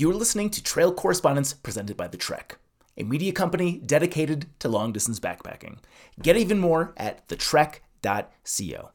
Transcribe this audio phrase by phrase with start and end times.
[0.00, 2.56] You're listening to Trail Correspondents presented by The Trek,
[2.96, 5.76] a media company dedicated to long distance backpacking.
[6.22, 8.92] Get even more at thetrek.co.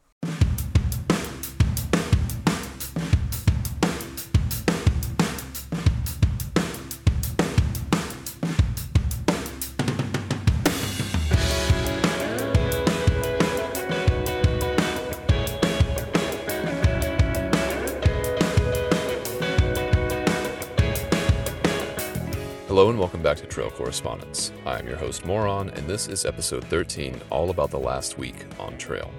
[23.36, 24.50] back to Trail Correspondents.
[24.64, 28.46] I am your host Moron, and this is episode 13, all about the last week
[28.58, 29.10] on trail.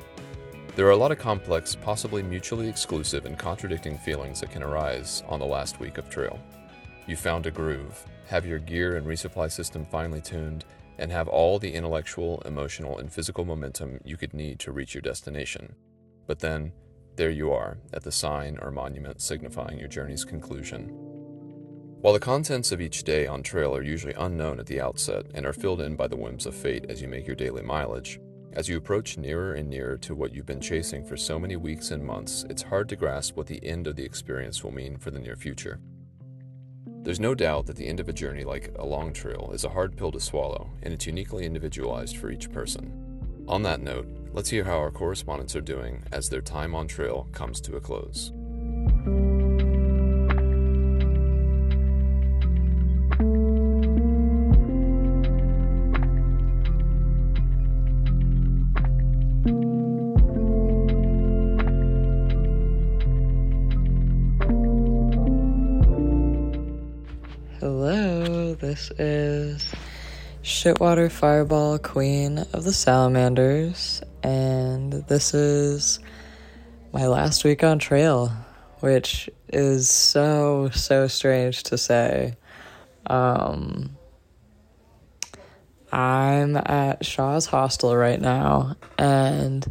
[0.75, 5.21] There are a lot of complex, possibly mutually exclusive and contradicting feelings that can arise
[5.27, 6.39] on the last week of trail.
[7.05, 10.65] You found a groove, have your gear and resupply system finely tuned,
[10.97, 15.01] and have all the intellectual, emotional, and physical momentum you could need to reach your
[15.01, 15.75] destination.
[16.25, 16.71] But then,
[17.17, 21.16] there you are, at the sign or monument signifying your journey's conclusion.
[22.07, 25.45] While the contents of each day on trail are usually unknown at the outset and
[25.45, 28.21] are filled in by the whims of fate as you make your daily mileage,
[28.53, 31.91] as you approach nearer and nearer to what you've been chasing for so many weeks
[31.91, 35.11] and months, it's hard to grasp what the end of the experience will mean for
[35.11, 35.81] the near future.
[37.03, 39.69] There's no doubt that the end of a journey like a long trail is a
[39.69, 43.43] hard pill to swallow, and it's uniquely individualized for each person.
[43.49, 47.27] On that note, let's hear how our correspondents are doing as their time on trail
[47.33, 48.31] comes to a close.
[70.67, 75.99] Shitwater Fireball Queen of the Salamanders, and this is
[76.91, 78.33] my last week on trail,
[78.81, 82.35] which is so, so strange to say.
[83.05, 83.95] Um,
[85.93, 89.65] I'm at Shaw's Hostel right now, and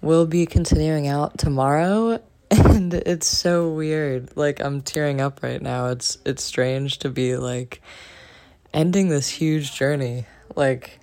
[0.00, 2.20] we'll be continuing out tomorrow
[2.50, 7.36] and it's so weird like i'm tearing up right now it's it's strange to be
[7.36, 7.80] like
[8.74, 11.00] ending this huge journey like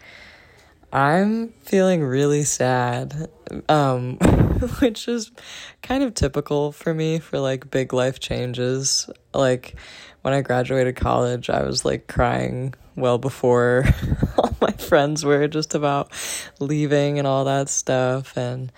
[0.93, 3.29] i'm feeling really sad
[3.67, 4.17] um
[4.79, 5.31] which is
[5.81, 9.75] kind of typical for me for like big life changes like
[10.21, 13.85] when i graduated college i was like crying well before
[14.37, 16.11] all my friends were just about
[16.59, 18.71] leaving and all that stuff and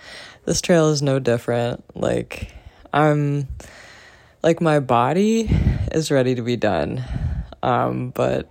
[0.46, 2.54] this trail is no different like
[2.94, 3.48] I'm
[4.44, 5.50] like my body
[5.90, 7.04] is ready to be done.
[7.60, 8.48] Um, but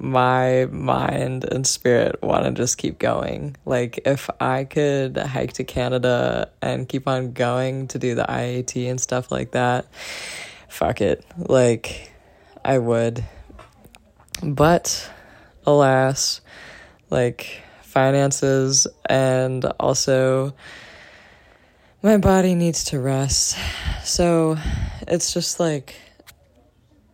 [0.00, 3.56] my mind and spirit want to just keep going.
[3.66, 8.90] Like if I could hike to Canada and keep on going to do the IAT
[8.90, 9.86] and stuff like that,
[10.68, 11.24] fuck it.
[11.36, 12.12] Like
[12.64, 13.24] I would.
[14.42, 15.10] But
[15.66, 16.40] alas,
[17.10, 20.54] like finances and also
[22.02, 23.58] my body needs to rest.
[24.04, 24.56] So
[25.06, 25.94] it's just like,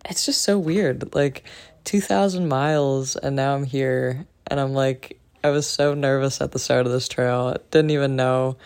[0.08, 1.14] it's just so weird.
[1.14, 1.42] Like
[1.86, 6.58] 2,000 miles, and now I'm here, and I'm like, I was so nervous at the
[6.58, 7.56] start of this trail.
[7.70, 8.56] Didn't even know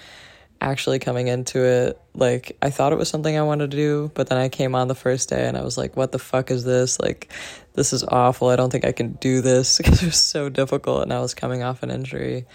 [0.60, 2.00] actually coming into it.
[2.14, 4.88] Like, I thought it was something I wanted to do, but then I came on
[4.88, 6.98] the first day and I was like, what the fuck is this?
[6.98, 7.30] Like,
[7.74, 8.48] this is awful.
[8.48, 11.34] I don't think I can do this because it was so difficult, and I was
[11.34, 12.46] coming off an injury.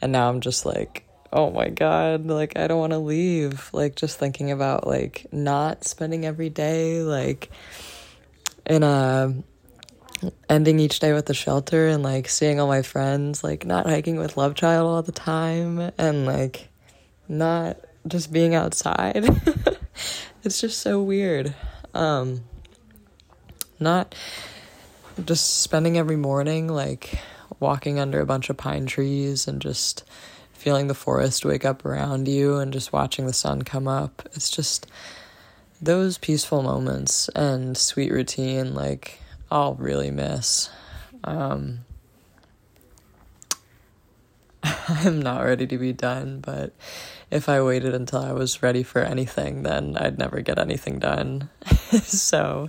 [0.00, 3.96] And now I'm just like, oh my god like i don't want to leave like
[3.96, 7.50] just thinking about like not spending every day like
[8.66, 9.34] in a
[10.48, 14.16] ending each day with the shelter and like seeing all my friends like not hiking
[14.16, 16.68] with love child all the time and like
[17.28, 17.76] not
[18.06, 19.24] just being outside
[20.44, 21.54] it's just so weird
[21.94, 22.42] um
[23.80, 24.14] not
[25.24, 27.18] just spending every morning like
[27.60, 30.04] walking under a bunch of pine trees and just
[30.52, 34.22] feeling the forest wake up around you and just watching the sun come up.
[34.32, 34.86] It's just
[35.80, 39.20] those peaceful moments and sweet routine, like,
[39.54, 40.68] I'll really miss.
[41.22, 41.84] Um,
[44.64, 46.74] I'm not ready to be done, but
[47.30, 51.50] if I waited until I was ready for anything, then I'd never get anything done.
[52.02, 52.68] so,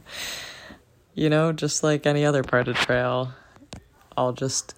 [1.15, 3.33] you know, just like any other part of trail,
[4.15, 4.75] I'll just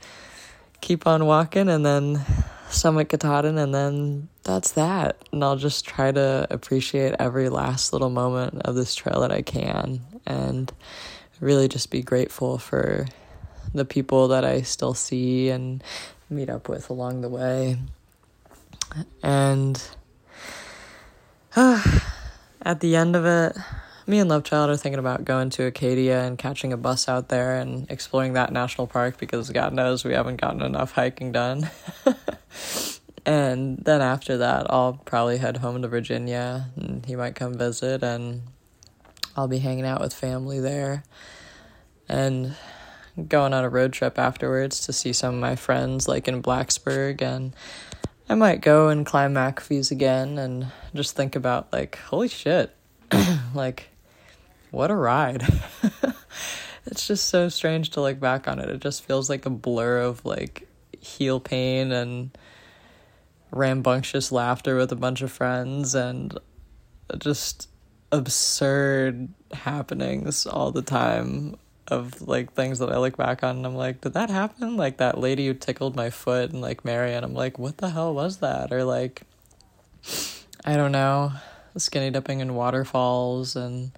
[0.79, 2.25] keep on walking and then
[2.69, 5.21] Summit Katahdin, and then that's that.
[5.33, 9.41] And I'll just try to appreciate every last little moment of this trail that I
[9.41, 10.71] can, and
[11.39, 13.05] really just be grateful for
[13.73, 15.83] the people that I still see and
[16.29, 17.77] meet up with along the way.
[19.21, 19.81] And
[21.55, 21.99] uh,
[22.61, 23.57] at the end of it,
[24.05, 27.59] me and Lovechild are thinking about going to Acadia and catching a bus out there
[27.59, 31.69] and exploring that national park because God knows we haven't gotten enough hiking done.
[33.25, 38.01] and then after that, I'll probably head home to Virginia and he might come visit
[38.01, 38.43] and
[39.37, 41.03] I'll be hanging out with family there
[42.09, 42.55] and
[43.27, 47.21] going on a road trip afterwards to see some of my friends like in Blacksburg
[47.21, 47.55] and
[48.27, 52.75] I might go and climb McAfee's again and just think about like holy shit
[53.53, 53.89] like
[54.71, 55.47] what a ride.
[56.89, 58.69] It's just so strange to look back on it.
[58.69, 60.67] It just feels like a blur of like
[60.99, 62.35] heel pain and
[63.51, 66.37] rambunctious laughter with a bunch of friends and
[67.19, 67.69] just
[68.11, 71.55] absurd happenings all the time
[71.87, 74.77] of like things that I look back on and I'm like, did that happen?
[74.77, 77.89] Like that lady who tickled my foot and like Mary and I'm like, what the
[77.89, 78.71] hell was that?
[78.71, 79.23] Or like
[80.65, 81.31] I don't know,
[81.77, 83.91] skinny dipping in waterfalls and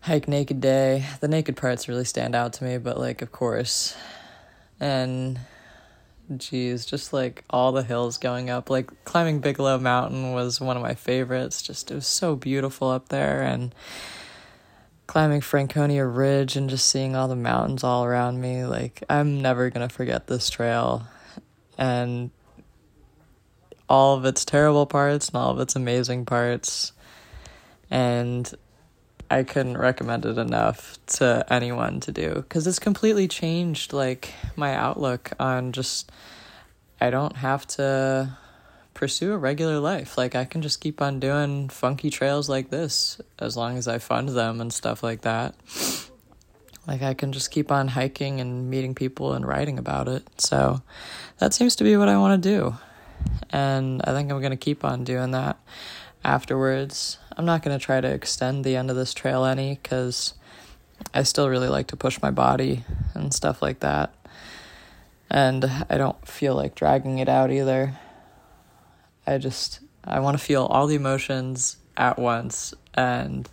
[0.00, 1.06] hike naked day.
[1.20, 3.96] The naked parts really stand out to me, but like of course.
[4.80, 5.38] And
[6.36, 8.70] geez, just like all the hills going up.
[8.70, 11.62] Like climbing Bigelow Mountain was one of my favorites.
[11.62, 13.74] Just it was so beautiful up there and
[15.06, 18.64] climbing Franconia Ridge and just seeing all the mountains all around me.
[18.64, 21.06] Like, I'm never going to forget this trail.
[21.76, 22.30] And
[23.88, 26.92] all of its terrible parts and all of its amazing parts.
[27.90, 28.50] And
[29.32, 34.74] I couldn't recommend it enough to anyone to do because it's completely changed like my
[34.74, 36.12] outlook on just
[37.00, 38.36] I don't have to
[38.92, 40.18] pursue a regular life.
[40.18, 43.96] Like I can just keep on doing funky trails like this as long as I
[43.96, 45.54] fund them and stuff like that.
[46.86, 50.28] Like I can just keep on hiking and meeting people and writing about it.
[50.42, 50.82] So
[51.38, 52.76] that seems to be what I want to do.
[53.48, 55.58] And I think I'm going to keep on doing that
[56.22, 57.16] afterwards.
[57.36, 60.34] I'm not going to try to extend the end of this trail any cuz
[61.14, 62.84] I still really like to push my body
[63.14, 64.14] and stuff like that.
[65.30, 67.98] And I don't feel like dragging it out either.
[69.26, 73.48] I just I want to feel all the emotions at once and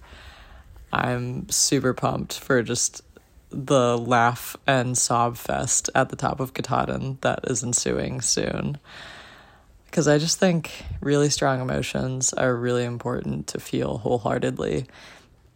[0.92, 3.04] I'm super pumped for just
[3.52, 8.78] the laugh and sob fest at the top of Katahdin that is ensuing soon.
[9.90, 10.72] Because I just think
[11.02, 14.86] really strong emotions are really important to feel wholeheartedly.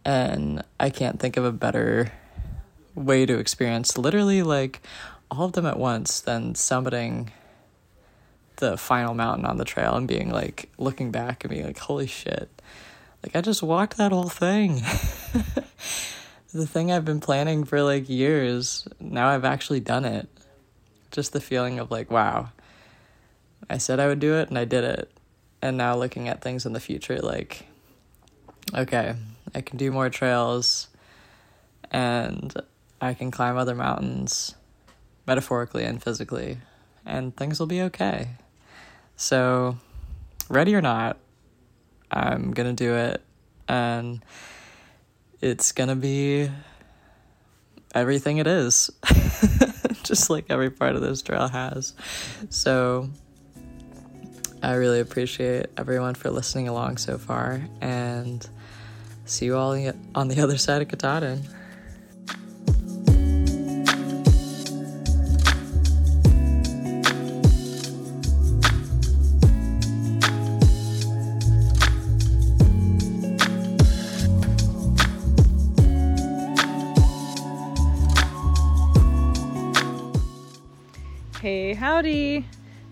[0.04, 2.12] And I can't think of a better
[2.96, 4.82] way to experience literally like
[5.30, 7.30] all of them at once than summiting
[8.56, 12.06] the final mountain on the trail and being like looking back and being like holy
[12.06, 12.48] shit.
[13.22, 14.82] Like i just walked that whole thing.
[16.52, 20.28] The thing i've been planning for like years now i've actually done it.
[21.10, 22.50] Just the feeling of like wow
[23.68, 25.10] i said i would do it and i did it.
[25.62, 27.66] And now looking at things in the future like
[28.74, 29.14] okay
[29.54, 30.88] i can do more trails
[31.90, 32.54] and
[33.00, 34.54] i can climb other mountains
[35.26, 36.58] metaphorically and physically
[37.06, 38.28] and things will be okay.
[39.16, 39.78] So,
[40.48, 41.18] ready or not,
[42.10, 43.22] I'm gonna do it,
[43.68, 44.24] and
[45.40, 46.50] it's gonna be
[47.94, 48.90] everything it is,
[50.02, 51.94] just like every part of this trail has.
[52.50, 53.10] So,
[54.64, 58.48] I really appreciate everyone for listening along so far, and
[59.26, 59.76] see you all
[60.14, 61.42] on the other side of Katahdin.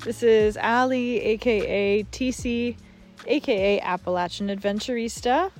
[0.04, 2.76] This is Ali, aka TC,
[3.24, 5.52] aka Appalachian Adventurista.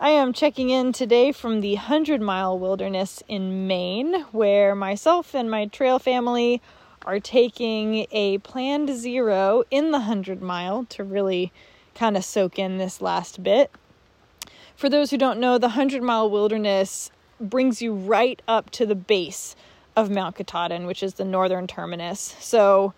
[0.00, 5.50] I am checking in today from the 100 Mile Wilderness in Maine, where myself and
[5.50, 6.62] my trail family
[7.04, 11.52] are taking a planned zero in the 100 Mile to really
[11.94, 13.70] kind of soak in this last bit.
[14.74, 18.94] For those who don't know, the 100 Mile Wilderness brings you right up to the
[18.94, 19.54] base
[19.94, 22.34] of Mount Katahdin, which is the northern terminus.
[22.40, 22.94] So,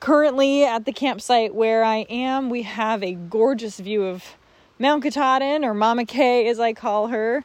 [0.00, 4.36] currently at the campsite where I am, we have a gorgeous view of
[4.78, 7.44] Mount Katahdin, or Mama K as I call her,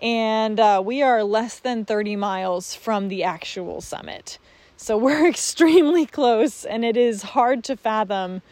[0.00, 4.38] and uh, we are less than 30 miles from the actual summit.
[4.76, 8.42] So, we're extremely close, and it is hard to fathom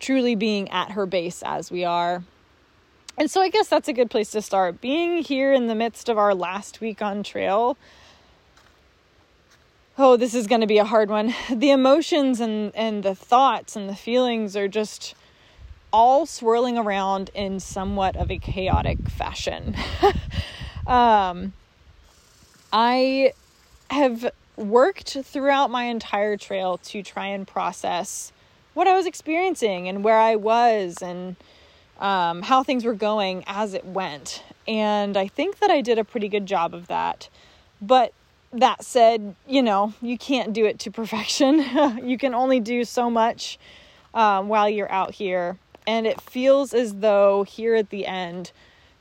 [0.00, 2.24] truly being at her base as we are.
[3.16, 4.80] And so, I guess that's a good place to start.
[4.80, 7.76] Being here in the midst of our last week on trail
[9.98, 11.34] oh, this is going to be a hard one.
[11.50, 15.14] The emotions and, and the thoughts and the feelings are just
[15.92, 19.76] all swirling around in somewhat of a chaotic fashion.
[20.86, 21.52] um,
[22.72, 23.32] I
[23.90, 28.32] have worked throughout my entire trail to try and process
[28.74, 31.36] what I was experiencing and where I was and
[31.98, 34.42] um, how things were going as it went.
[34.66, 37.28] And I think that I did a pretty good job of that.
[37.80, 38.14] But
[38.52, 41.64] that said, you know, you can't do it to perfection.
[42.04, 43.58] you can only do so much
[44.14, 45.58] um, while you're out here.
[45.86, 48.52] And it feels as though here at the end,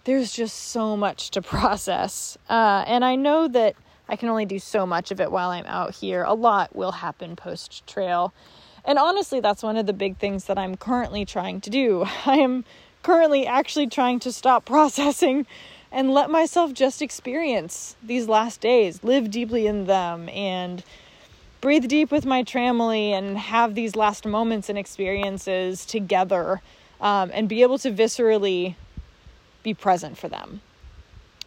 [0.05, 2.37] there's just so much to process.
[2.49, 3.75] Uh, and I know that
[4.07, 6.23] I can only do so much of it while I'm out here.
[6.23, 8.33] A lot will happen post trail.
[8.83, 12.05] And honestly, that's one of the big things that I'm currently trying to do.
[12.25, 12.65] I am
[13.03, 15.45] currently actually trying to stop processing
[15.91, 20.83] and let myself just experience these last days, live deeply in them, and
[21.59, 26.61] breathe deep with my family and have these last moments and experiences together
[26.99, 28.75] um, and be able to viscerally
[29.63, 30.61] be present for them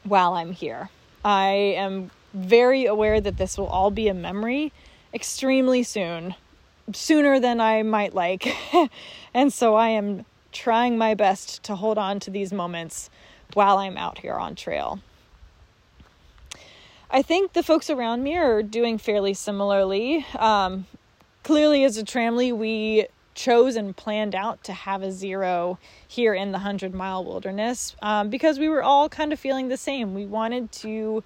[0.05, 0.91] while I'm here.
[1.25, 4.73] I am very aware that this will all be a memory
[5.13, 6.35] extremely soon,
[6.93, 8.55] sooner than I might like.
[9.35, 13.11] and so I am trying my best to hold on to these moments
[13.53, 15.01] while I'm out here on trail.
[17.11, 20.27] I think the folks around me are doing fairly similarly.
[20.37, 20.87] Um,
[21.43, 26.53] clearly, as a tramily, we chose and planned out to have a zero here in
[26.53, 30.15] the 100 mile wilderness um, because we were all kind of feeling the same.
[30.15, 31.23] We wanted to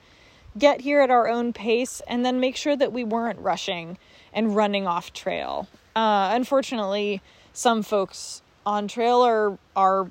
[0.57, 3.99] get here at our own pace and then make sure that we weren't rushing
[4.33, 5.69] and running off trail.
[5.95, 7.21] Uh, unfortunately,
[7.53, 10.09] some folks on trail are are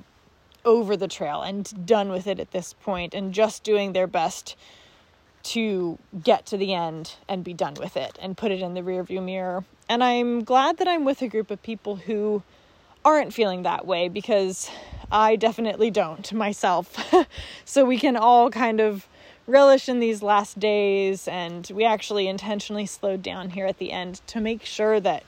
[0.68, 4.58] over the trail and done with it at this point and just doing their best
[5.42, 8.82] to get to the end and be done with it and put it in the
[8.82, 9.64] rearview mirror.
[9.88, 12.44] And I'm glad that I'm with a group of people who
[13.06, 14.70] aren't feeling that way because
[15.10, 17.16] I definitely don't myself.
[17.66, 19.08] so we can all kind of
[19.48, 24.20] relish in these last days and we actually intentionally slowed down here at the end
[24.28, 25.24] to make sure that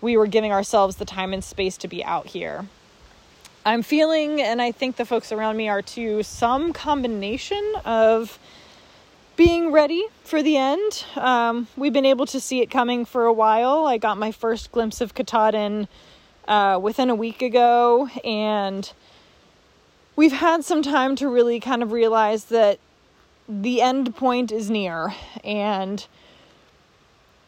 [0.00, 2.66] we were giving ourselves the time and space to be out here.
[3.64, 8.38] I'm feeling, and I think the folks around me are too, some combination of
[9.36, 11.04] being ready for the end.
[11.14, 13.86] Um, we've been able to see it coming for a while.
[13.86, 15.88] I got my first glimpse of Katahdin
[16.48, 18.90] uh, within a week ago, and
[20.16, 22.78] we've had some time to really kind of realize that
[23.46, 25.12] the end point is near,
[25.44, 26.06] and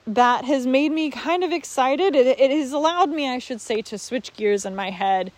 [0.06, 2.14] that has made me kind of excited.
[2.14, 5.32] It, it has allowed me, I should say, to switch gears in my head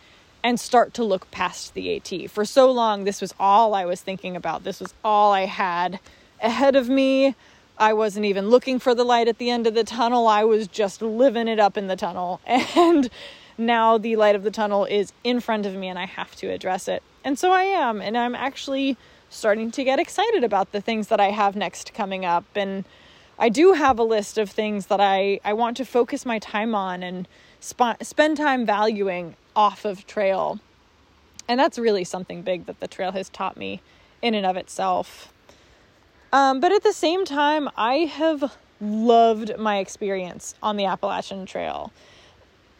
[0.44, 2.30] and start to look past the AT.
[2.30, 4.62] For so long, this was all I was thinking about.
[4.62, 5.98] This was all I had
[6.42, 7.34] ahead of me.
[7.78, 10.28] I wasn't even looking for the light at the end of the tunnel.
[10.28, 12.40] I was just living it up in the tunnel.
[12.76, 13.08] And
[13.56, 16.48] now the light of the tunnel is in front of me and I have to
[16.48, 17.02] address it.
[17.24, 18.02] And so I am.
[18.02, 18.96] And I'm actually
[19.30, 22.44] starting to get excited about the things that I have next coming up.
[22.54, 22.84] And
[23.38, 26.74] I do have a list of things that I, I want to focus my time
[26.74, 27.26] on and
[27.64, 30.60] sp- spend time valuing off of trail.
[31.48, 33.80] And that's really something big that the trail has taught me
[34.22, 35.32] in and of itself.
[36.32, 41.92] Um, but at the same time, I have loved my experience on the Appalachian Trail.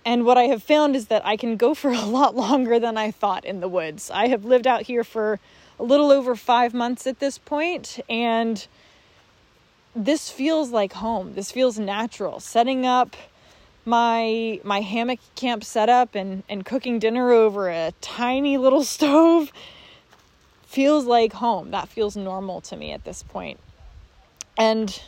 [0.04, 2.98] And what I have found is that I can go for a lot longer than
[2.98, 4.10] I thought in the woods.
[4.10, 5.38] I have lived out here for
[5.78, 8.66] a little over five months at this point, and
[9.94, 11.34] this feels like home.
[11.34, 12.40] This feels natural.
[12.40, 13.16] Setting up
[13.84, 19.52] my my hammock camp setup and and cooking dinner over a tiny little stove
[20.66, 21.70] feels like home.
[21.70, 23.60] That feels normal to me at this point.
[24.56, 25.00] And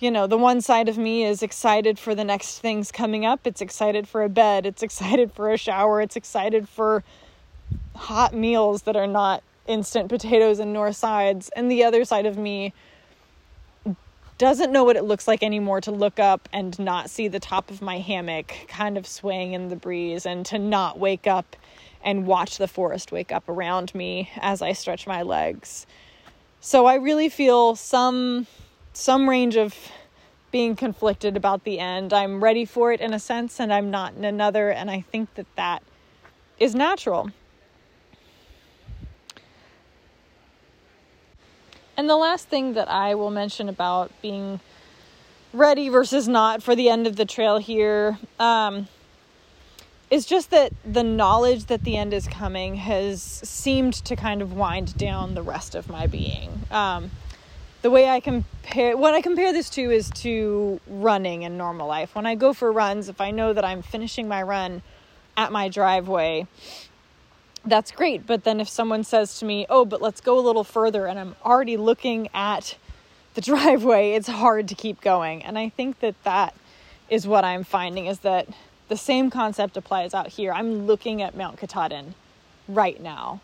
[0.00, 3.46] you know, the one side of me is excited for the next things coming up.
[3.46, 7.02] It's excited for a bed, it's excited for a shower, it's excited for
[7.94, 11.48] hot meals that are not instant potatoes and Knorr sides.
[11.56, 12.72] And the other side of me
[14.38, 17.70] doesn't know what it looks like anymore to look up and not see the top
[17.70, 21.56] of my hammock kind of swaying in the breeze and to not wake up
[22.02, 25.86] and watch the forest wake up around me as I stretch my legs.
[26.60, 28.46] So I really feel some
[28.92, 29.74] some range of
[30.50, 32.12] being conflicted about the end.
[32.12, 35.34] I'm ready for it in a sense and I'm not in another and I think
[35.34, 35.82] that that
[36.58, 37.30] is natural.
[41.96, 44.60] And the last thing that I will mention about being
[45.52, 48.88] ready versus not for the end of the trail here um,
[50.10, 54.52] is just that the knowledge that the end is coming has seemed to kind of
[54.52, 56.50] wind down the rest of my being.
[56.70, 57.12] Um,
[57.82, 62.14] the way I compare what I compare this to is to running in normal life.
[62.14, 64.82] When I go for runs, if I know that I'm finishing my run
[65.36, 66.46] at my driveway,
[67.66, 68.26] that's great.
[68.26, 71.18] But then if someone says to me, oh, but let's go a little further, and
[71.18, 72.76] I'm already looking at
[73.34, 75.42] the driveway, it's hard to keep going.
[75.42, 76.54] And I think that that
[77.08, 78.48] is what I'm finding is that
[78.88, 80.52] the same concept applies out here.
[80.52, 82.14] I'm looking at Mount Katahdin
[82.68, 83.40] right now.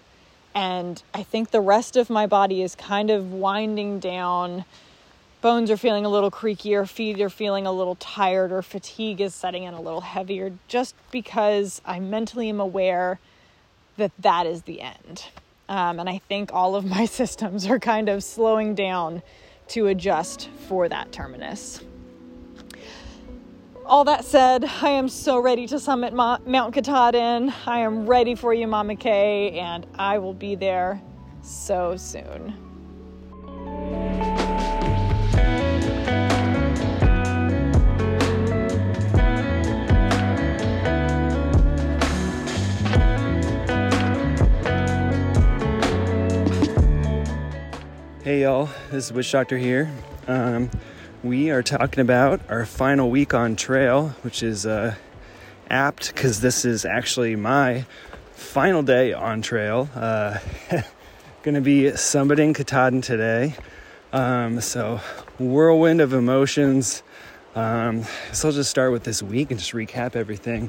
[0.54, 4.64] And I think the rest of my body is kind of winding down.
[5.40, 9.34] Bones are feeling a little creakier, feet are feeling a little tired, or fatigue is
[9.34, 13.20] setting in a little heavier just because I mentally am aware
[14.00, 15.26] that that is the end.
[15.68, 19.22] Um, and I think all of my systems are kind of slowing down
[19.68, 21.80] to adjust for that terminus.
[23.86, 27.52] All that said, I am so ready to summit Ma- Mount Katahdin.
[27.66, 31.00] I am ready for you, Mama Kay, and I will be there
[31.42, 32.69] so soon.
[48.22, 49.90] Hey y'all, this is Witch Doctor here.
[50.28, 50.68] Um,
[51.22, 54.94] we are talking about our final week on trail, which is uh,
[55.70, 57.86] apt because this is actually my
[58.34, 59.88] final day on trail.
[59.94, 60.38] Uh,
[61.42, 63.54] gonna be summiting Katahdin today.
[64.12, 65.00] Um, so,
[65.38, 67.02] whirlwind of emotions.
[67.54, 70.68] Um, so, I'll just start with this week and just recap everything.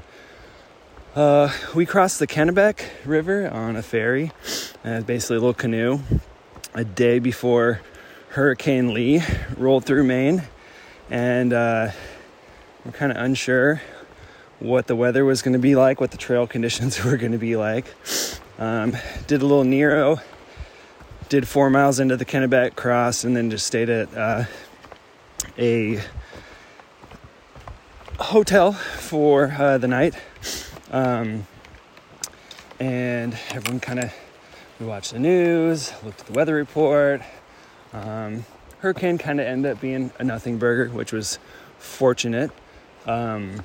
[1.16, 4.32] Uh, we crossed the Kennebec River on a ferry,
[4.86, 6.00] uh, basically a little canoe
[6.74, 7.82] a day before
[8.30, 9.22] Hurricane Lee
[9.58, 10.44] rolled through Maine,
[11.10, 11.92] and uh,
[12.86, 13.82] we're kind of unsure
[14.60, 17.38] what the weather was going to be like, what the trail conditions were going to
[17.38, 17.94] be like.
[18.58, 18.96] Um,
[19.28, 20.22] did a little Nero,
[21.30, 24.46] did four miles into the Kennebec Cross, and then just stayed at uh,
[25.58, 26.00] a
[28.18, 30.16] hotel for uh, the night.
[30.92, 31.48] Um,
[32.80, 34.14] and everyone kind of
[34.82, 37.22] we watched the news, looked at the weather report.
[37.94, 38.46] Um,
[38.80, 41.38] hurricane kind of ended up being a nothing burger, which was
[41.78, 42.50] fortunate.
[43.06, 43.62] Um,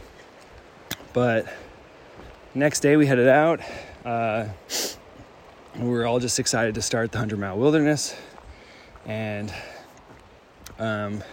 [1.14, 1.46] but
[2.54, 3.60] next day we headed out.
[4.04, 4.48] Uh,
[5.78, 8.14] we were all just excited to start the 100 mile wilderness.
[9.06, 9.54] And
[10.78, 11.24] um,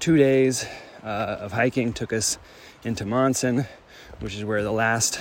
[0.00, 0.66] two days
[1.02, 2.36] uh, of hiking took us
[2.84, 3.66] into Monson,
[4.18, 5.18] which is where the last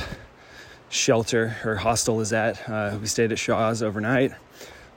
[0.89, 2.67] shelter or hostel is at.
[2.67, 4.33] Uh, we stayed at Shaw's overnight.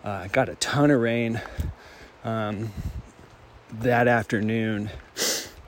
[0.05, 1.41] Uh, got a ton of rain
[2.25, 2.73] um,
[3.81, 4.91] that afternoon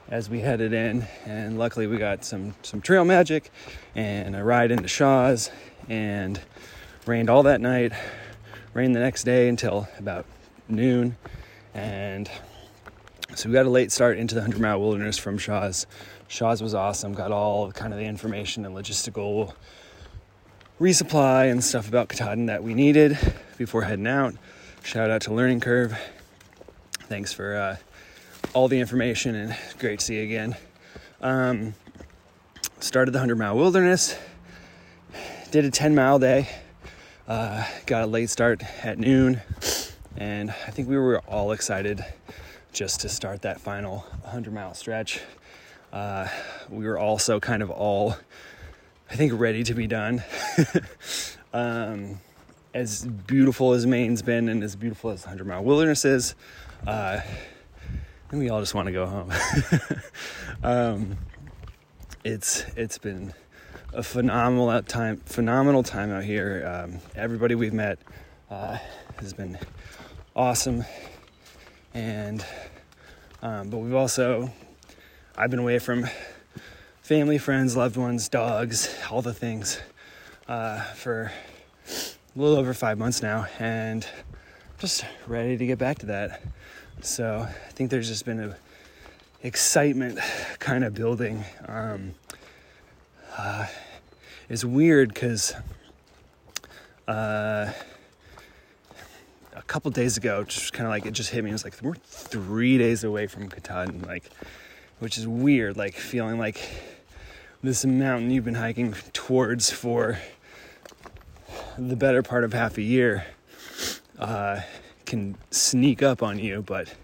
[0.08, 3.50] as we headed in, and luckily we got some some trail magic
[3.94, 5.50] and a ride into Shaw's,
[5.88, 6.40] and
[7.06, 7.92] rained all that night.
[8.72, 10.26] Rained the next day until about
[10.68, 11.16] noon,
[11.74, 12.28] and
[13.36, 15.86] so we got a late start into the 100 mile wilderness from Shaw's.
[16.26, 17.14] Shaw's was awesome.
[17.14, 19.54] Got all kind of the information and logistical
[20.80, 23.16] resupply and stuff about Katahdin that we needed
[23.56, 24.34] before heading out.
[24.82, 25.96] Shout out to Learning Curve.
[27.02, 27.76] Thanks for uh,
[28.54, 30.56] all the information and great to see you again.
[31.20, 31.74] Um,
[32.80, 34.18] started the 100 mile wilderness,
[35.52, 36.48] did a 10 mile day,
[37.28, 39.40] uh, got a late start at noon,
[40.16, 42.04] and I think we were all excited
[42.72, 45.20] just to start that final 100 mile stretch.
[45.92, 46.26] Uh,
[46.68, 48.16] we were also kind of all
[49.10, 50.22] I think, ready to be done.
[51.52, 52.20] um,
[52.72, 56.34] as beautiful as Maine's been and as beautiful as 100 Mile Wilderness is,
[56.86, 57.20] uh,
[58.32, 59.32] we all just want to go home.
[60.64, 61.16] um,
[62.24, 63.32] it's it's been
[63.92, 66.66] a phenomenal time, phenomenal time out here.
[66.66, 67.98] Um, everybody we've met
[68.50, 68.78] uh,
[69.20, 69.58] has been
[70.34, 70.84] awesome,
[71.92, 72.44] and
[73.42, 74.50] um, but we've also
[75.36, 76.06] I've been away from
[77.04, 79.78] family, friends, loved ones, dogs, all the things
[80.48, 81.30] uh, for
[81.86, 84.06] a little over five months now, and
[84.78, 86.40] just ready to get back to that.
[87.02, 88.56] So I think there's just been a
[89.42, 90.18] excitement
[90.60, 91.44] kind of building.
[91.68, 92.14] Um,
[93.36, 93.66] uh,
[94.48, 95.54] it's weird because
[97.06, 97.70] uh,
[99.54, 101.50] a couple days ago, just kind of like it just hit me.
[101.50, 104.24] It was like we're three days away from Katahdin, like,
[105.00, 105.76] which is weird.
[105.76, 106.58] Like feeling like
[107.64, 110.18] this mountain you've been hiking towards for
[111.78, 113.24] the better part of half a year
[114.18, 114.60] uh,
[115.06, 116.94] can sneak up on you, but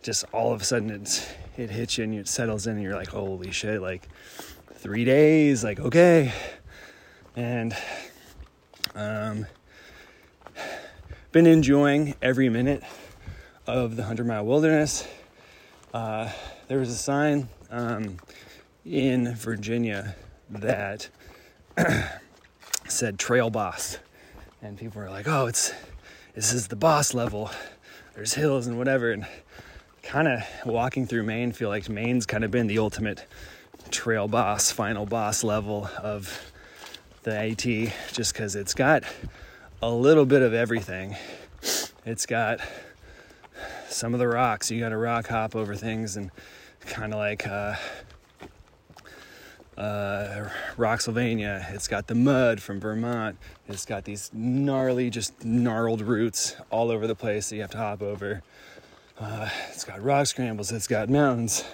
[0.00, 2.94] just all of a sudden it's it hits you and it settles in and you're
[2.94, 4.08] like, holy shit, like
[4.76, 6.32] three days, like okay.
[7.36, 7.76] And
[8.94, 9.44] um
[11.32, 12.82] been enjoying every minute
[13.66, 15.06] of the hundred mile wilderness.
[15.92, 16.30] Uh,
[16.68, 18.16] there was a sign um,
[18.84, 20.14] in Virginia
[20.50, 21.08] that
[22.88, 23.98] said trail boss,
[24.60, 25.72] and people were like, "Oh, it's
[26.34, 27.50] this is the boss level.
[28.14, 29.26] There's hills and whatever." And
[30.02, 33.26] kind of walking through Maine, feel like Maine's kind of been the ultimate
[33.90, 36.52] trail boss, final boss level of
[37.22, 39.04] the AT, just because it's got
[39.80, 41.16] a little bit of everything.
[42.04, 42.60] It's got
[43.88, 44.70] some of the rocks.
[44.70, 46.30] You got to rock hop over things and
[46.80, 47.76] kind of like uh,
[49.76, 51.72] uh, Rocksylvania.
[51.72, 53.38] It's got the mud from Vermont.
[53.68, 57.78] It's got these gnarly, just gnarled roots all over the place that you have to
[57.78, 58.42] hop over.
[59.18, 60.72] Uh, it's got rock scrambles.
[60.72, 61.64] It's got mountains.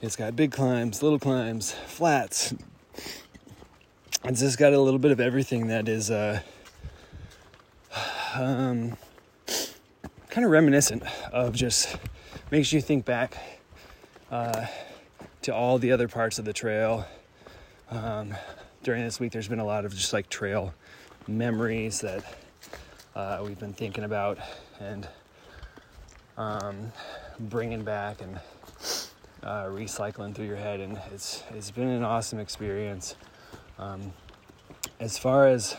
[0.00, 2.54] It's got big climbs, little climbs, flats.
[4.24, 6.40] It's just got a little bit of everything that is uh,
[8.34, 8.96] um,
[10.30, 11.96] kind of reminiscent of just
[12.50, 13.36] makes you think back
[14.30, 14.66] uh,
[15.42, 17.06] to all the other parts of the trail.
[17.94, 18.34] Um,
[18.82, 20.74] during this week, there's been a lot of just like trail
[21.28, 22.24] memories that
[23.14, 24.38] uh, we've been thinking about
[24.80, 25.06] and
[26.36, 26.92] um,
[27.38, 28.40] bringing back and
[29.44, 33.14] uh, recycling through your head, and it's it's been an awesome experience.
[33.78, 34.12] Um,
[34.98, 35.76] as far as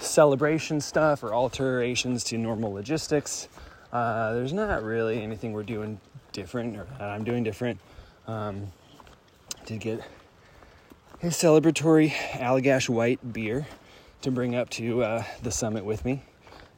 [0.00, 3.48] celebration stuff or alterations to normal logistics.
[3.92, 6.00] Uh, there's not really anything we're doing
[6.32, 7.78] different or that I'm doing different.
[8.26, 8.66] Um,
[9.66, 10.02] did get
[11.22, 13.66] a celebratory Allagash White beer
[14.22, 16.22] to bring up to uh, the summit with me,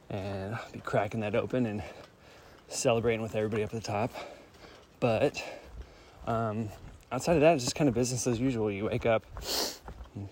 [0.09, 1.81] and I'll be cracking that open and
[2.67, 4.11] celebrating with everybody up at the top.
[4.99, 5.41] But
[6.27, 6.69] um,
[7.11, 8.69] outside of that, it's just kind of business as usual.
[8.69, 9.23] You wake up,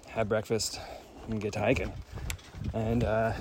[0.09, 0.81] have breakfast,
[1.29, 1.93] and get to hiking
[2.73, 3.33] and uh,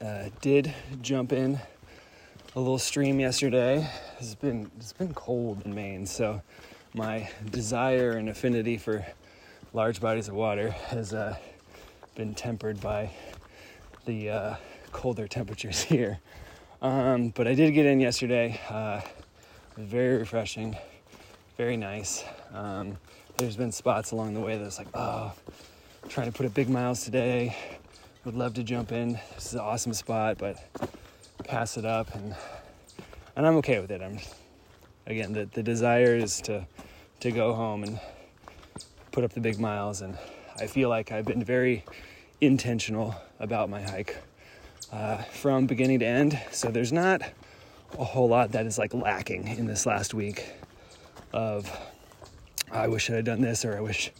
[0.00, 1.58] uh, did jump in
[2.56, 3.88] a little stream yesterday.
[4.18, 6.42] It's been it's been cold in Maine, so
[6.94, 9.04] my desire and affinity for
[9.72, 11.36] large bodies of water has uh,
[12.14, 13.10] been tempered by
[14.06, 14.54] the uh,
[14.92, 16.18] colder temperatures here.
[16.80, 18.60] Um, but I did get in yesterday.
[18.68, 19.00] Uh,
[19.76, 20.76] very refreshing,
[21.56, 22.24] very nice.
[22.52, 22.96] Um,
[23.36, 25.32] there's been spots along the way that's like, oh,
[26.08, 27.56] trying to put up big miles today.
[28.24, 29.12] Would love to jump in.
[29.34, 30.56] This is an awesome spot, but
[31.44, 32.34] pass it up and
[33.36, 34.02] and I'm okay with it.
[34.02, 34.18] I'm
[35.08, 36.64] again the, the desire is to
[37.18, 37.98] to go home and
[39.10, 40.16] put up the big miles and
[40.60, 41.84] I feel like I've been very
[42.40, 44.16] intentional about my hike
[44.92, 46.40] uh, from beginning to end.
[46.52, 47.22] So there's not
[47.98, 50.46] a whole lot that is like lacking in this last week
[51.32, 51.70] of
[52.70, 54.12] I wish I had done this or I wish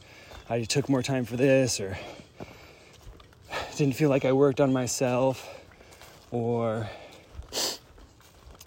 [0.50, 1.98] I took more time for this, or
[3.76, 5.46] didn't feel like I worked on myself,
[6.30, 6.88] or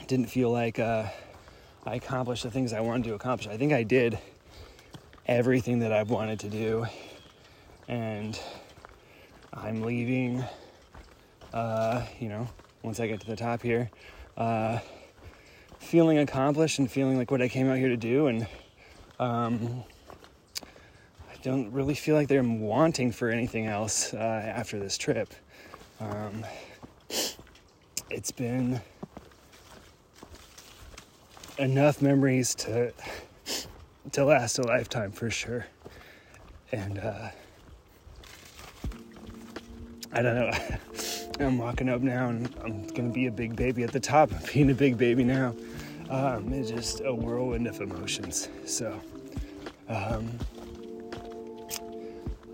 [0.06, 1.06] didn't feel like uh,
[1.86, 3.48] I accomplished the things I wanted to accomplish.
[3.48, 4.20] I think I did
[5.28, 6.86] everything that I've wanted to do,
[7.88, 8.40] and
[9.54, 10.44] I'm leaving.
[11.54, 12.48] Uh, you know,
[12.84, 13.90] once I get to the top here,
[14.38, 14.80] uh,
[15.80, 18.48] feeling accomplished and feeling like what I came out here to do, and
[19.20, 19.84] um,
[20.64, 25.34] I don't really feel like they're wanting for anything else uh, after this trip.
[26.00, 26.46] Um,
[28.10, 28.82] it's been
[31.62, 32.92] enough memories to
[34.12, 35.68] to last a lifetime for sure.
[36.72, 37.30] And uh,
[40.12, 40.52] I don't know.
[41.40, 44.32] I'm walking up now, and I'm gonna be a big baby at the top.
[44.32, 45.56] Of being a big baby now,
[46.10, 48.50] um, it's just a whirlwind of emotions.
[48.66, 49.00] So.
[49.88, 50.32] Um,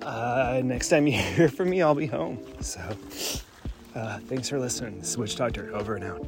[0.01, 2.39] uh, next time you hear from me, I'll be home.
[2.61, 2.79] So,
[3.93, 5.03] uh, thanks for listening.
[5.03, 6.25] Switch Doctor, over and out.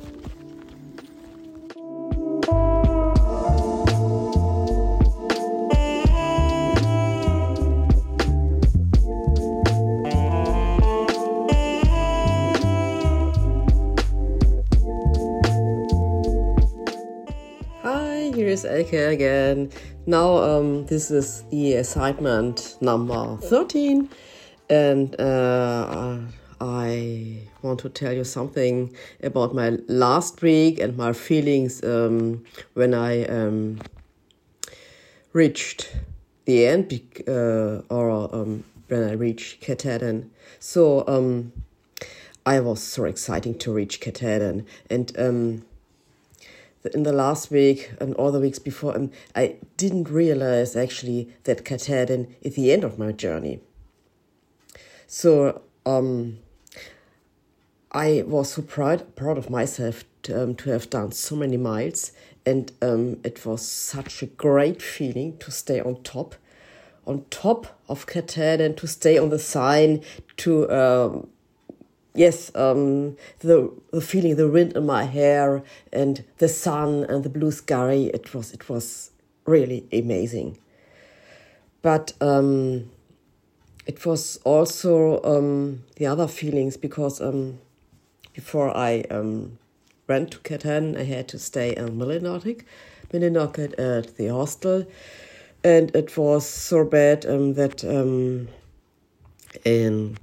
[18.64, 19.72] Is Elke again.
[20.06, 24.10] Now, um, this is the assignment number 13,
[24.70, 26.18] and uh,
[26.60, 28.94] I want to tell you something
[29.24, 32.44] about my last week and my feelings um,
[32.74, 33.80] when I um,
[35.34, 35.96] reached
[36.46, 40.32] the end uh, or um, when I reached Katahdin.
[40.60, 41.54] So, um,
[42.46, 45.66] I was so exciting to reach Katahdin, and um,
[46.94, 51.66] in the last week and all the weeks before, um, I didn't realize actually that
[51.66, 53.60] Katahdin is the end of my journey.
[55.08, 56.40] So um,
[57.92, 62.12] I was so proud proud of myself to, um, to have done so many miles,
[62.46, 66.36] and um, it was such a great feeling to stay on top
[67.08, 70.04] on top of Katahdin to stay on the sign
[70.38, 71.28] to um,
[72.20, 77.30] yes um, the the feeling the wind in my hair and the sun and the
[77.30, 79.12] blue sky it was it was
[79.46, 80.58] really amazing.
[81.82, 82.92] But um,
[83.88, 87.60] it was also um, the other feelings because um,
[88.34, 89.58] before I um,
[90.08, 92.64] went to Katahdin I had to stay in Millinocket
[93.14, 94.86] Millinocket at the hostel.
[95.64, 98.48] And it was so bad um, that um,
[99.66, 100.18] in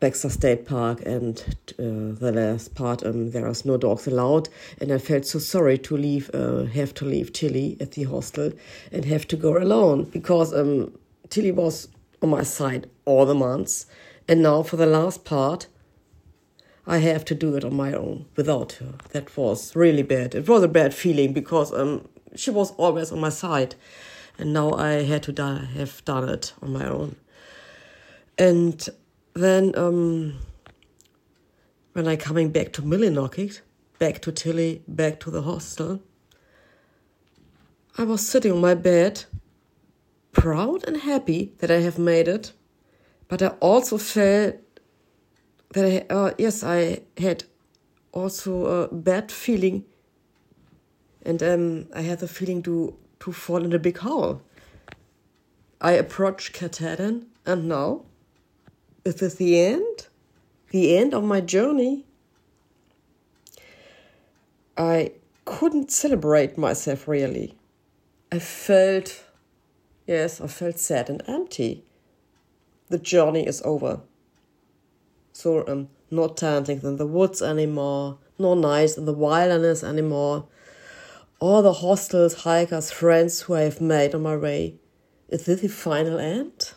[0.00, 1.42] Baxter State Park and
[1.78, 4.48] uh, the last part um, there was no dogs allowed,
[4.80, 8.52] and I felt so sorry to leave, uh, have to leave Tilly at the hostel,
[8.92, 10.92] and have to go alone because um,
[11.30, 11.88] Tilly was
[12.22, 13.86] on my side all the months,
[14.28, 15.66] and now for the last part.
[16.86, 18.96] I have to do it on my own without her.
[19.12, 20.34] That was really bad.
[20.34, 23.74] It was a bad feeling because um, she was always on my side
[24.38, 27.16] and now I had to die, have done it on my own.
[28.36, 28.88] And
[29.34, 30.38] then um,
[31.92, 33.60] when I coming back to Millinocket,
[33.98, 36.02] back to Tilly, back to the hostel,
[37.96, 39.24] I was sitting on my bed,
[40.32, 42.52] proud and happy that I have made it,
[43.28, 44.56] but I also felt
[45.70, 47.44] that I, uh, yes, I had
[48.12, 49.84] also a bad feeling,
[51.22, 54.42] and um, I had the feeling to to fall in a big hole.
[55.80, 58.04] I approached Katahdin, and now,
[59.04, 60.08] is this the end?
[60.70, 62.04] The end of my journey?
[64.76, 65.12] I
[65.44, 67.56] couldn't celebrate myself really.
[68.32, 69.24] I felt,
[70.06, 71.84] yes, I felt sad and empty.
[72.88, 74.00] The journey is over.
[75.32, 80.48] So I'm um, not dancing in the woods anymore, nor nice in the wilderness anymore
[81.44, 84.76] all the hostels, hikers, friends who I have made on my way.
[85.28, 86.72] Is this the final end?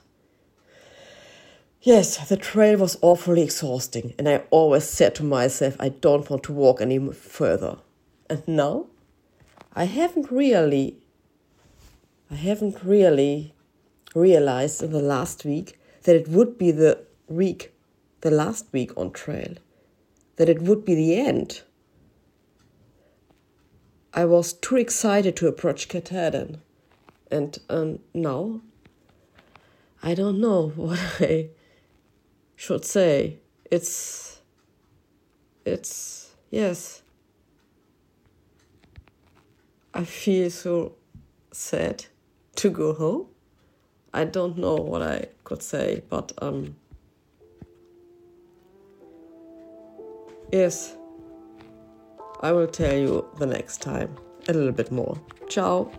[1.88, 6.44] Yes, the trail was awfully exhausting, and I always said to myself, I don't want
[6.44, 7.78] to walk any further.
[8.30, 8.88] And now,
[9.74, 10.98] I haven't really,
[12.30, 13.54] I haven't really
[14.14, 17.74] realized in the last week that it would be the week,
[18.20, 19.54] the last week on trail,
[20.36, 21.62] that it would be the end.
[24.14, 26.58] I was too excited to approach Katahdin.
[27.32, 28.60] And um, now
[30.04, 31.52] I don't know what I
[32.58, 33.38] should say.
[33.72, 34.42] It's.
[35.64, 36.36] It's.
[36.52, 37.02] Yes.
[39.94, 40.94] I feel so
[41.54, 42.06] sad
[42.56, 43.28] to go home.
[44.14, 46.76] I don't know what I could say, but um.
[50.52, 50.96] Yes.
[52.42, 54.16] I will tell you the next time
[54.48, 55.20] a little bit more.
[55.50, 55.92] Ciao.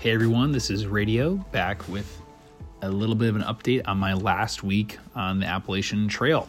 [0.00, 2.22] Hey everyone, this is Radio back with
[2.80, 6.48] a little bit of an update on my last week on the Appalachian Trail.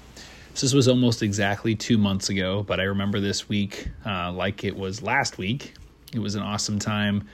[0.53, 4.63] So this was almost exactly two months ago, but I remember this week uh, like
[4.63, 5.73] it was last week.
[6.13, 7.27] It was an awesome time,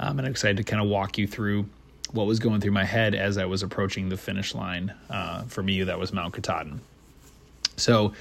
[0.00, 1.66] um, and I'm excited to kind of walk you through
[2.10, 4.92] what was going through my head as I was approaching the finish line.
[5.08, 6.80] Uh, for me, that was Mount Katahdin.
[7.76, 8.12] So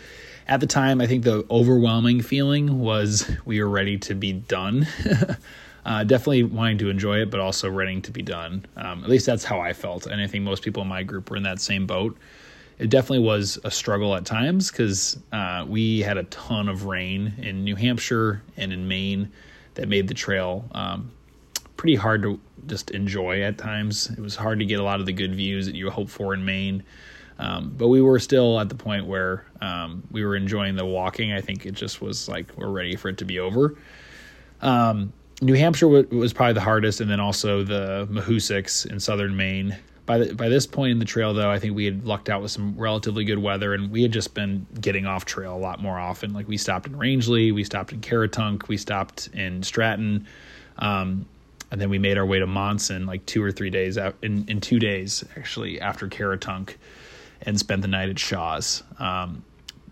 [0.47, 4.85] at the time, I think the overwhelming feeling was we were ready to be done.
[5.85, 8.65] uh, definitely wanting to enjoy it, but also ready to be done.
[8.75, 10.07] Um, at least that's how I felt.
[10.07, 12.17] And I think most people in my group were in that same boat
[12.79, 17.33] it definitely was a struggle at times because uh, we had a ton of rain
[17.37, 19.31] in New Hampshire and in Maine
[19.73, 21.11] that made the trail um,
[21.75, 24.09] pretty hard to just enjoy at times.
[24.09, 26.33] It was hard to get a lot of the good views that you hope for
[26.33, 26.83] in Maine.
[27.37, 31.33] Um, but we were still at the point where um, we were enjoying the walking.
[31.33, 33.77] I think it just was like we're ready for it to be over.
[34.61, 39.77] Um, New Hampshire was probably the hardest, and then also the Mahoosucs in southern Maine
[40.09, 42.41] by the, by this point in the trail, though, I think we had lucked out
[42.41, 45.83] with some relatively good weather, and we had just been getting off trail a lot
[45.83, 46.33] more often.
[46.33, 50.25] Like we stopped in Rangeley, we stopped in Caratunk, we stopped in Stratton,
[50.79, 51.27] um,
[51.69, 54.45] and then we made our way to Monson like two or three days out in,
[54.47, 56.77] in two days actually after Caratunk,
[57.43, 58.81] and spent the night at Shaw's.
[58.97, 59.43] Um,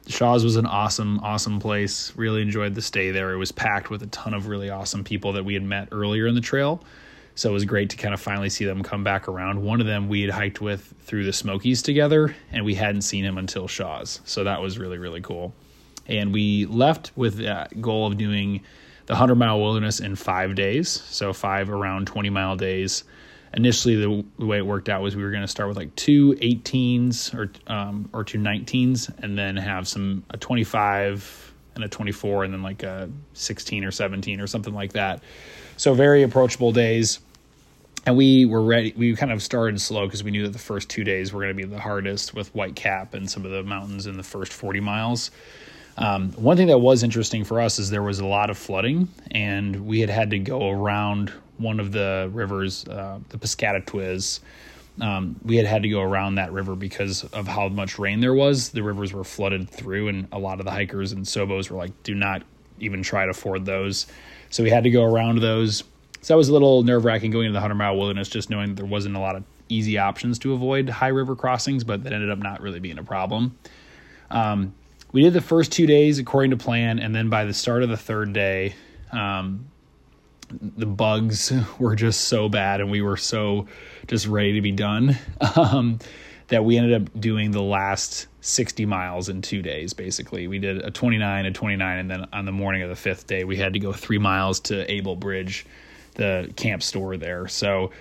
[0.08, 2.13] Shaw's was an awesome, awesome place.
[2.15, 3.32] Really enjoyed the stay there.
[3.34, 6.28] It was packed with a ton of really awesome people that we had met earlier
[6.28, 6.84] in the trail.
[7.36, 9.62] So it was great to kind of finally see them come back around.
[9.62, 13.24] One of them we had hiked with through the Smokies together, and we hadn't seen
[13.24, 14.22] him until Shaw's.
[14.26, 15.54] So that was really, really cool.
[16.08, 18.62] And we left with that goal of doing
[19.08, 20.89] the 100 mile wilderness in five days.
[20.89, 23.04] So, five around 20 mile days.
[23.58, 25.93] Initially, the, the way it worked out was we were going to start with like
[25.96, 31.89] two 18s or um, or two 19s, and then have some a 25 and a
[31.89, 35.22] 24, and then like a 16 or 17 or something like that.
[35.76, 37.20] So, very approachable days
[38.08, 40.89] and we were ready we kind of started slow because we knew that the first
[40.89, 44.08] two days were going to be the hardest with Whitecap and some of the mountains
[44.08, 45.30] in the first 40 miles
[45.98, 49.10] um, one thing that was interesting for us is there was a lot of flooding
[49.32, 54.39] and we had had to go around one of the rivers uh, the Piscataquis
[55.00, 58.34] um, we had had to go around that river because of how much rain there
[58.34, 58.70] was.
[58.70, 61.91] The rivers were flooded through and a lot of the hikers and sobos were like
[62.04, 62.43] do not
[62.80, 64.08] even try to ford those.
[64.50, 65.84] So we had to go around those.
[66.22, 68.76] So that was a little nerve wracking going into the 100 mile wilderness, just knowing
[68.76, 72.32] there wasn't a lot of easy options to avoid high river crossings, but that ended
[72.32, 73.58] up not really being a problem.
[74.32, 74.74] Um,
[75.12, 77.89] we did the first two days according to plan, and then by the start of
[77.89, 78.76] the third day,
[79.12, 79.67] um,
[80.49, 83.67] the bugs were just so bad, and we were so
[84.07, 85.17] just ready to be done
[85.55, 85.99] um,
[86.47, 89.93] that we ended up doing the last 60 miles in two days.
[89.93, 93.27] Basically, we did a 29, a 29, and then on the morning of the fifth
[93.27, 95.65] day, we had to go three miles to Abol Bridge
[96.17, 97.47] the camp store there.
[97.47, 97.91] So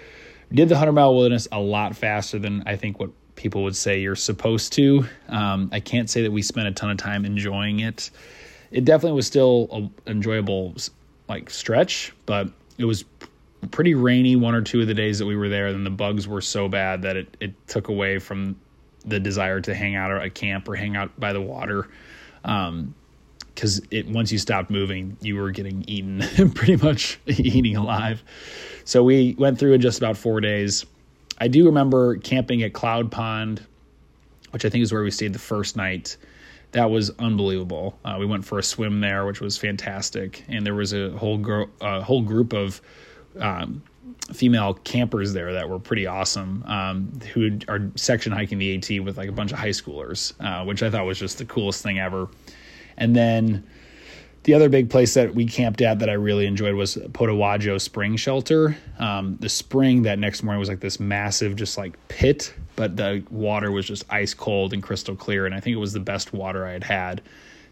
[0.52, 4.00] did the 100 mile wilderness a lot faster than I think what people would say
[4.00, 5.06] you're supposed to.
[5.28, 8.10] Um, I can't say that we spent a ton of time enjoying it.
[8.70, 10.74] It definitely was still an enjoyable
[11.28, 13.04] like stretch, but it was
[13.70, 15.66] pretty rainy one or two of the days that we were there.
[15.66, 18.56] And the bugs were so bad that it, it took away from
[19.04, 21.88] the desire to hang out at a camp or hang out by the water.
[22.44, 22.94] Um,
[23.54, 26.20] because it once you stopped moving, you were getting eaten,
[26.54, 28.22] pretty much eating alive.
[28.84, 30.84] So we went through in just about four days.
[31.38, 33.64] I do remember camping at Cloud Pond,
[34.50, 36.18] which I think is where we stayed the first night.
[36.72, 37.98] That was unbelievable.
[38.04, 41.38] Uh, we went for a swim there, which was fantastic, and there was a whole
[41.38, 42.80] gro- uh, whole group of
[43.40, 43.82] um,
[44.32, 46.64] female campers there that were pretty awesome.
[46.66, 50.64] Um, who are section hiking the AT with like a bunch of high schoolers, uh,
[50.64, 52.28] which I thought was just the coolest thing ever.
[52.96, 53.66] And then
[54.46, 58.14] the other big place that we camped at that I really enjoyed was Potaywadjo Spring
[58.14, 58.76] Shelter.
[59.00, 63.24] Um, the spring that next morning was like this massive, just like pit, but the
[63.28, 65.46] water was just ice cold and crystal clear.
[65.46, 67.22] And I think it was the best water I had had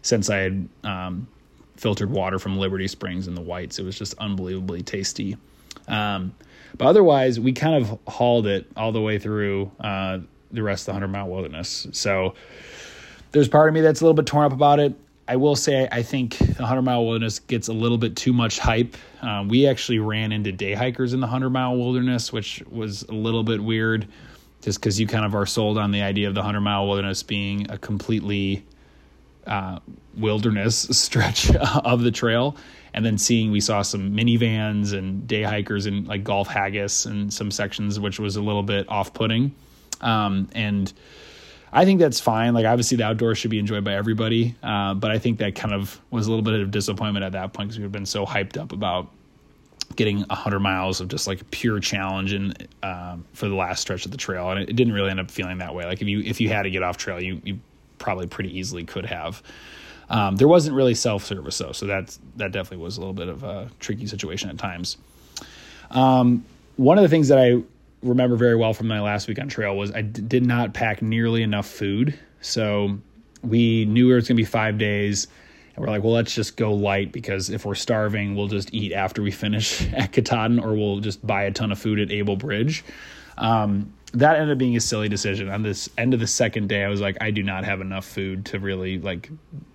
[0.01, 1.27] since I had um,
[1.77, 3.79] filtered water from Liberty Springs and the Whites.
[3.79, 5.37] It was just unbelievably tasty.
[5.87, 6.35] Um,
[6.77, 10.19] but otherwise, we kind of hauled it all the way through uh,
[10.51, 11.87] the rest of the 100 mile wilderness.
[11.93, 12.33] So
[13.31, 14.93] there's part of me that's a little bit torn up about it.
[15.27, 18.59] I will say I think the 100 mile wilderness gets a little bit too much
[18.59, 18.95] hype.
[19.21, 23.13] Uh, we actually ran into day hikers in the 100 mile wilderness, which was a
[23.13, 24.07] little bit weird
[24.61, 27.23] just because you kind of are sold on the idea of the 100 mile wilderness
[27.23, 28.63] being a completely
[29.47, 29.79] uh,
[30.15, 32.55] wilderness stretch of the trail.
[32.93, 37.33] And then seeing we saw some minivans and day hikers and like golf haggis and
[37.33, 39.53] some sections, which was a little bit off putting.
[40.01, 40.93] Um, and
[41.75, 42.53] I think that's fine.
[42.53, 45.73] Like obviously the outdoors should be enjoyed by everybody, uh, but I think that kind
[45.73, 48.57] of was a little bit of disappointment at that point because we've been so hyped
[48.57, 49.09] up about
[49.97, 54.11] getting 100 miles of just like pure challenge and uh, for the last stretch of
[54.11, 55.83] the trail, and it, it, didn't really end up feeling that way.
[55.85, 57.59] Like if you if you had to get off trail, you you
[57.97, 59.43] probably pretty easily could have.
[60.09, 63.27] Um, there wasn't really self service though, so that's that definitely was a little bit
[63.27, 64.95] of a tricky situation at times.
[65.91, 66.45] Um,
[66.77, 67.61] one of the things that I
[68.05, 71.01] remember very well from my last week on trail was I d- did not pack
[71.01, 72.17] nearly enough food.
[72.41, 72.99] So
[73.43, 75.27] we knew it was going to be five days.
[75.75, 78.93] And we're like, well, let's just go light because if we're starving, we'll just eat
[78.93, 82.37] after we finish at Katahdin or we'll just buy a ton of food at Abol
[82.37, 82.83] Bridge.
[83.37, 85.49] Um, that ended up being a silly decision.
[85.49, 88.05] On this end of the second day, I was like, I do not have enough
[88.05, 89.29] food to really like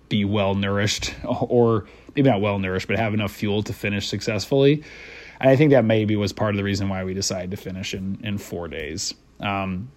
[0.09, 4.83] be well nourished or maybe not well nourished, but have enough fuel to finish successfully.
[5.41, 7.95] And I think that maybe was part of the reason why we decided to finish
[7.95, 9.15] in, in four days.
[9.39, 9.91] Um,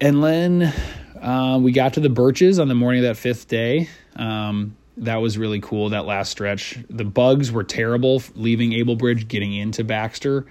[0.00, 0.74] and then
[1.22, 3.88] uh, we got to the birches on the morning of that fifth day.
[4.16, 6.76] Um, that was really cool, that last stretch.
[6.90, 10.46] The bugs were terrible leaving Abol Bridge, getting into Baxter.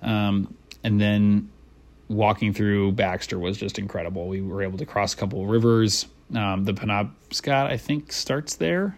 [0.00, 1.50] Um, and then
[2.08, 4.28] walking through Baxter was just incredible.
[4.28, 6.06] We were able to cross a couple of rivers.
[6.32, 8.96] Um, the Penobscot, I think, starts there.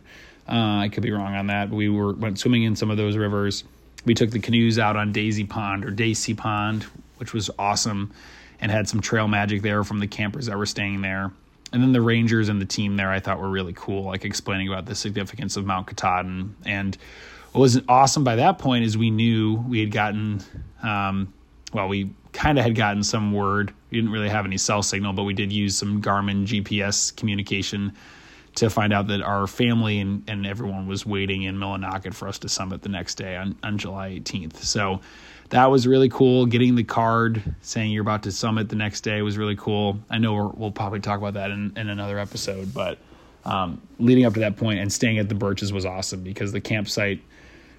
[0.49, 1.71] Uh, I could be wrong on that.
[1.71, 3.65] We were went swimming in some of those rivers.
[4.05, 6.85] We took the canoes out on Daicey Pond or Daicey Pond,
[7.17, 8.13] which was awesome,
[8.61, 11.33] and had some trail magic there from the campers that were staying there.
[11.73, 14.69] And then the rangers and the team there, I thought were really cool, like explaining
[14.69, 16.55] about the significance of Mount Katahdin.
[16.65, 16.97] And
[17.51, 20.41] what was awesome by that point is we knew we had gotten,
[20.83, 21.33] um,
[21.73, 23.73] well, we kind of had gotten some word.
[23.91, 27.93] We didn't really have any cell signal, but we did use some Garmin GPS communication
[28.57, 32.39] to find out that our family and, and everyone was waiting in Millinocket for us
[32.41, 34.57] to summit the next day on, on July 18th.
[34.57, 35.01] So
[35.51, 36.47] that was really cool.
[36.47, 39.99] Getting the card saying you're about to summit the next day was really cool.
[40.11, 42.99] I know we will probably talk about that in, in another episode, but
[43.45, 46.61] um, leading up to that point and staying at the Birches was awesome because the
[46.61, 47.21] campsite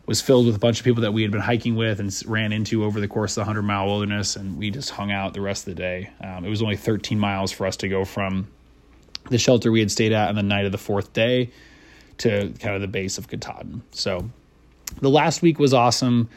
[0.06, 2.54] was filled with a bunch of people that we had been hiking with and ran
[2.54, 5.42] into over the course of the 100 mile wilderness, and we just hung out the
[5.42, 6.10] rest of the day.
[6.24, 8.48] Um, it was only 13 miles for us to go from
[9.30, 11.52] the shelter we had stayed at on the night of the fourth day
[12.20, 13.82] to kind of the base of Katahdin.
[13.92, 14.30] So
[15.02, 16.30] the last week was awesome.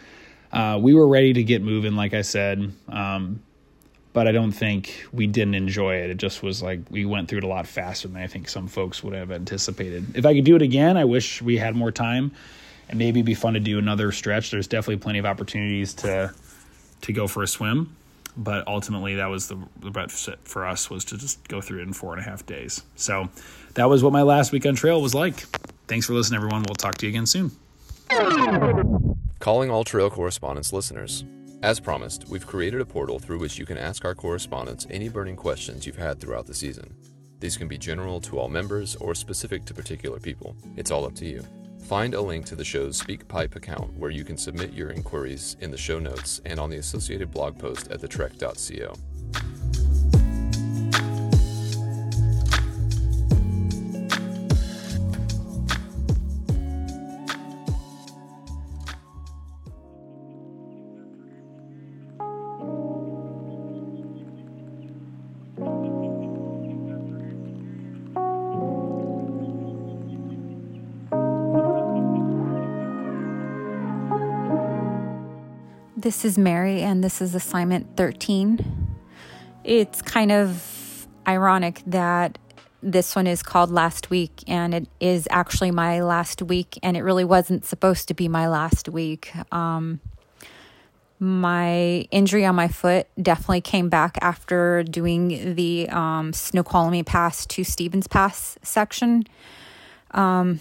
[0.52, 3.42] Uh, we were ready to get moving, like I said, um,
[4.12, 6.10] but I don't think we didn't enjoy it.
[6.10, 8.66] It just was like we went through it a lot faster than I think some
[8.66, 10.16] folks would have anticipated.
[10.16, 12.32] If I could do it again, I wish we had more time
[12.88, 14.50] and maybe be fun to do another stretch.
[14.50, 16.34] There's definitely plenty of opportunities to
[17.02, 17.96] to go for a swim
[18.36, 21.82] but ultimately that was the, the bet for us was to just go through it
[21.82, 22.82] in four and a half days.
[22.96, 23.28] So
[23.74, 25.40] that was what my last week on trail was like.
[25.86, 26.64] Thanks for listening, everyone.
[26.68, 27.50] We'll talk to you again soon.
[29.38, 31.24] Calling all Trail Correspondents listeners.
[31.62, 35.36] As promised, we've created a portal through which you can ask our correspondents any burning
[35.36, 36.94] questions you've had throughout the season.
[37.38, 40.56] These can be general to all members or specific to particular people.
[40.76, 41.42] It's all up to you.
[41.90, 45.72] Find a link to the show's SpeakPipe account where you can submit your inquiries in
[45.72, 49.89] the show notes and on the associated blog post at thetrek.co.
[76.00, 78.96] This is Mary, and this is assignment 13.
[79.64, 82.38] It's kind of ironic that
[82.82, 87.02] this one is called Last Week, and it is actually my last week, and it
[87.02, 89.30] really wasn't supposed to be my last week.
[89.52, 90.00] Um,
[91.18, 97.62] my injury on my foot definitely came back after doing the um, Snoqualmie Pass to
[97.62, 99.24] Stevens Pass section.
[100.12, 100.60] Um,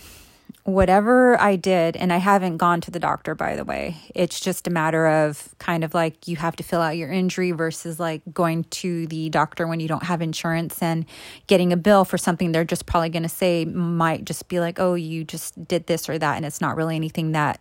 [0.64, 4.68] whatever I did, and I haven't gone to the doctor, by the way, it's just
[4.68, 8.22] a matter of kind of like you have to fill out your injury versus like
[8.34, 11.06] going to the doctor when you don't have insurance and
[11.48, 14.80] getting a bill for something they're just probably going to say might just be like,
[14.80, 17.60] oh, you just did this or that, and it's not really anything that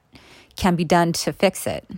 [0.57, 1.89] can be done to fix it.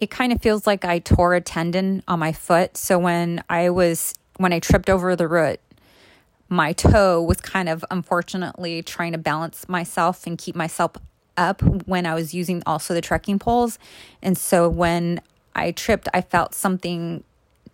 [0.00, 2.76] It kind of feels like I tore a tendon on my foot.
[2.76, 5.60] So when I was, when I tripped over the root,
[6.48, 10.92] my toe was kind of unfortunately trying to balance myself and keep myself
[11.36, 13.78] up when I was using also the trekking poles.
[14.22, 15.20] And so when
[15.54, 17.22] I tripped, I felt something,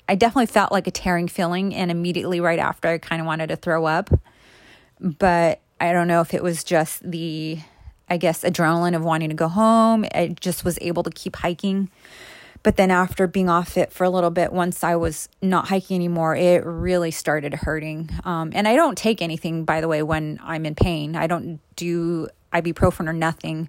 [0.09, 1.75] I definitely felt like a tearing feeling.
[1.75, 4.11] And immediately right after, I kind of wanted to throw up.
[5.01, 7.59] But I don't know if it was just the,
[8.09, 10.05] I guess, adrenaline of wanting to go home.
[10.15, 11.91] I just was able to keep hiking.
[12.65, 15.97] But then after being off it for a little bit, once I was not hiking
[15.97, 18.09] anymore, it really started hurting.
[18.25, 21.15] Um, and I don't take anything, by the way, when I'm in pain.
[21.15, 23.69] I don't do ibuprofen or nothing.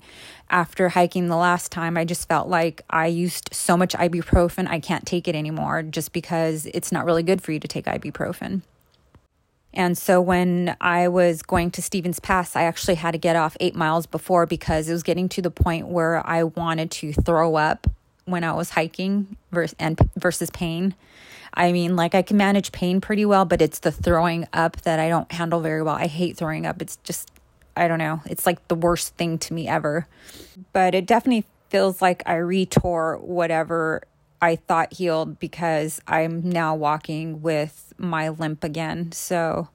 [0.49, 4.79] After hiking the last time, I just felt like I used so much ibuprofen, I
[4.79, 8.61] can't take it anymore just because it's not really good for you to take ibuprofen.
[9.73, 13.57] And so when I was going to Stevens Pass, I actually had to get off
[13.59, 17.55] eight miles before because it was getting to the point where I wanted to throw
[17.55, 17.87] up
[18.25, 20.95] when I was hiking versus and versus pain.
[21.53, 24.99] I mean, like I can manage pain pretty well, but it's the throwing up that
[24.99, 25.95] I don't handle very well.
[25.95, 26.81] I hate throwing up.
[26.81, 27.31] It's just
[27.77, 28.21] I don't know.
[28.25, 30.07] It's like the worst thing to me ever.
[30.73, 34.03] But it definitely feels like I retore whatever
[34.41, 39.11] I thought healed because I'm now walking with my limp again.
[39.11, 39.69] So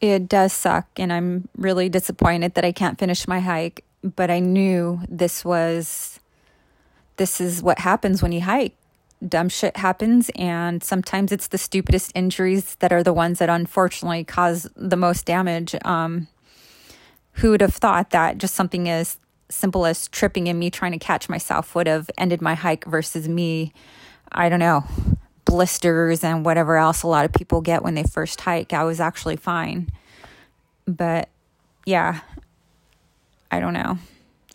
[0.00, 4.40] it does suck and I'm really disappointed that I can't finish my hike, but I
[4.40, 6.18] knew this was
[7.22, 8.74] this is what happens when you hike.
[9.26, 14.24] Dumb shit happens, and sometimes it's the stupidest injuries that are the ones that unfortunately
[14.24, 15.76] cause the most damage.
[15.84, 16.26] Um,
[17.34, 19.18] who would have thought that just something as
[19.48, 23.28] simple as tripping and me trying to catch myself would have ended my hike versus
[23.28, 23.72] me,
[24.32, 24.84] I don't know,
[25.44, 28.72] blisters and whatever else a lot of people get when they first hike.
[28.72, 29.90] I was actually fine.
[30.88, 31.28] But
[31.86, 32.22] yeah,
[33.48, 33.98] I don't know.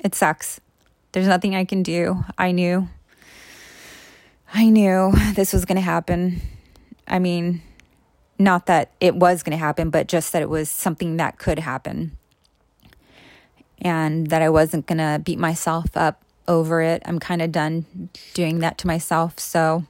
[0.03, 0.59] It sucks.
[1.17, 2.23] There's nothing I can do.
[2.37, 2.89] I knew.
[4.53, 6.41] I knew this was going to happen.
[7.07, 7.63] I mean,
[8.37, 11.57] not that it was going to happen, but just that it was something that could
[11.57, 12.15] happen.
[13.81, 17.01] And that I wasn't going to beat myself up over it.
[17.03, 19.39] I'm kind of done doing that to myself.
[19.39, 19.87] So,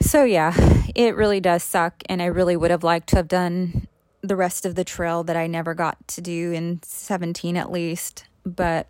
[0.00, 0.54] so yeah,
[0.94, 2.02] it really does suck.
[2.08, 3.88] And I really would have liked to have done
[4.22, 8.24] the rest of the trail that I never got to do in 17 at least,
[8.46, 8.88] but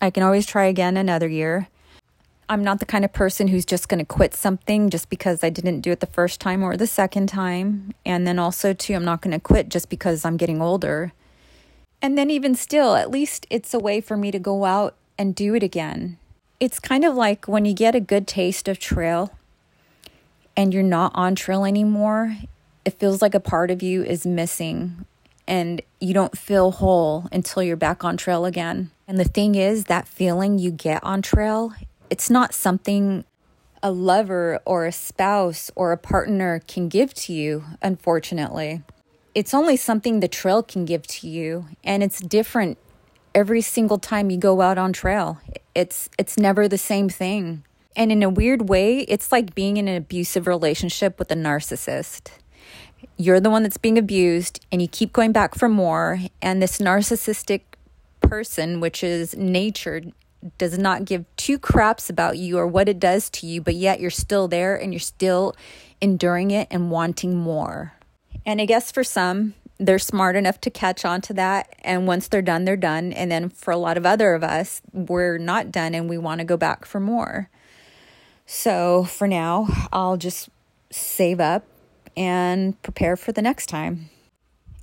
[0.00, 1.68] I can always try again another year.
[2.48, 5.48] I'm not the kind of person who's just going to quit something just because I
[5.48, 7.94] didn't do it the first time or the second time.
[8.04, 11.12] And then also, too, I'm not going to quit just because I'm getting older.
[12.02, 15.34] And then, even still, at least it's a way for me to go out and
[15.34, 16.18] do it again.
[16.60, 19.32] It's kind of like when you get a good taste of trail
[20.54, 22.36] and you're not on trail anymore,
[22.84, 25.06] it feels like a part of you is missing
[25.46, 28.90] and you don't feel whole until you're back on trail again.
[29.06, 31.74] And the thing is, that feeling you get on trail
[32.10, 33.24] it's not something
[33.82, 38.82] a lover or a spouse or a partner can give to you, unfortunately.
[39.34, 42.78] It's only something the trail can give to you, and it's different
[43.34, 45.40] every single time you go out on trail.
[45.74, 47.64] It's it's never the same thing.
[47.96, 52.30] And in a weird way, it's like being in an abusive relationship with a narcissist.
[53.16, 56.78] You're the one that's being abused and you keep going back for more and this
[56.78, 57.62] narcissistic
[58.28, 60.02] person, which is nature,
[60.58, 64.00] does not give two craps about you or what it does to you, but yet
[64.00, 65.54] you're still there and you're still
[66.00, 67.94] enduring it and wanting more.
[68.44, 71.74] And I guess for some, they're smart enough to catch on to that.
[71.82, 73.12] And once they're done, they're done.
[73.12, 76.40] And then for a lot of other of us, we're not done and we want
[76.40, 77.48] to go back for more.
[78.46, 80.50] So for now, I'll just
[80.90, 81.64] save up
[82.16, 84.10] and prepare for the next time.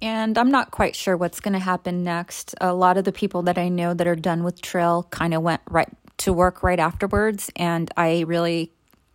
[0.01, 2.55] And I'm not quite sure what's going to happen next.
[2.59, 5.43] A lot of the people that I know that are done with trail kind of
[5.43, 8.71] went right to work right afterwards, and I really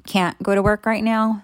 [0.07, 1.43] can't go to work right now.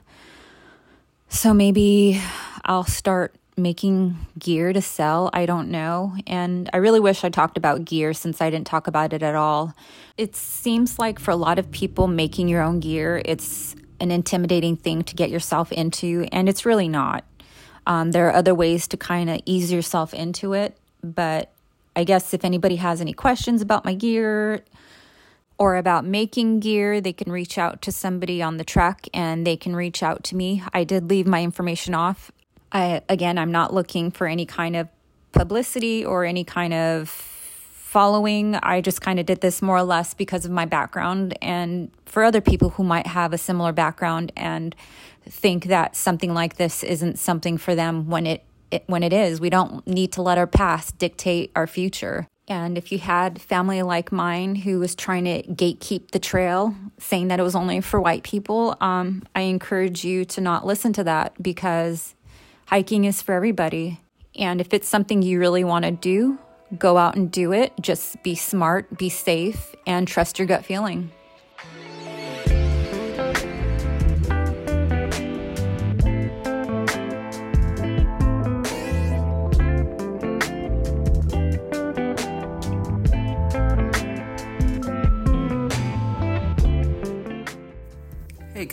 [1.28, 2.20] So maybe
[2.64, 5.30] I'll start making gear to sell.
[5.32, 6.14] I don't know.
[6.26, 9.34] And I really wish I talked about gear since I didn't talk about it at
[9.34, 9.74] all.
[10.16, 14.76] It seems like for a lot of people, making your own gear, it's an intimidating
[14.76, 17.24] thing to get yourself into, and it's really not.
[17.87, 21.51] Um, there are other ways to kind of ease yourself into it, but
[21.95, 24.64] I guess if anybody has any questions about my gear
[25.59, 29.57] or about making gear, they can reach out to somebody on the Trek and they
[29.57, 30.62] can reach out to me.
[30.72, 32.30] I did leave my information off.
[32.70, 34.89] I again, I'm not looking for any kind of
[35.33, 38.55] publicity or any kind of following.
[38.57, 42.24] I just kind of did this more or less because of my background and for
[42.24, 44.74] other people who might have a similar background and
[45.29, 49.41] think that something like this isn't something for them when it, it when it is.
[49.41, 52.27] We don't need to let our past dictate our future.
[52.49, 57.29] And if you had family like mine who was trying to gatekeep the trail, saying
[57.29, 61.05] that it was only for white people, um, I encourage you to not listen to
[61.05, 62.14] that because
[62.66, 64.01] hiking is for everybody.
[64.37, 66.39] And if it's something you really want to do,
[66.79, 67.73] go out and do it.
[67.81, 71.12] Just be smart, be safe, and trust your gut feeling.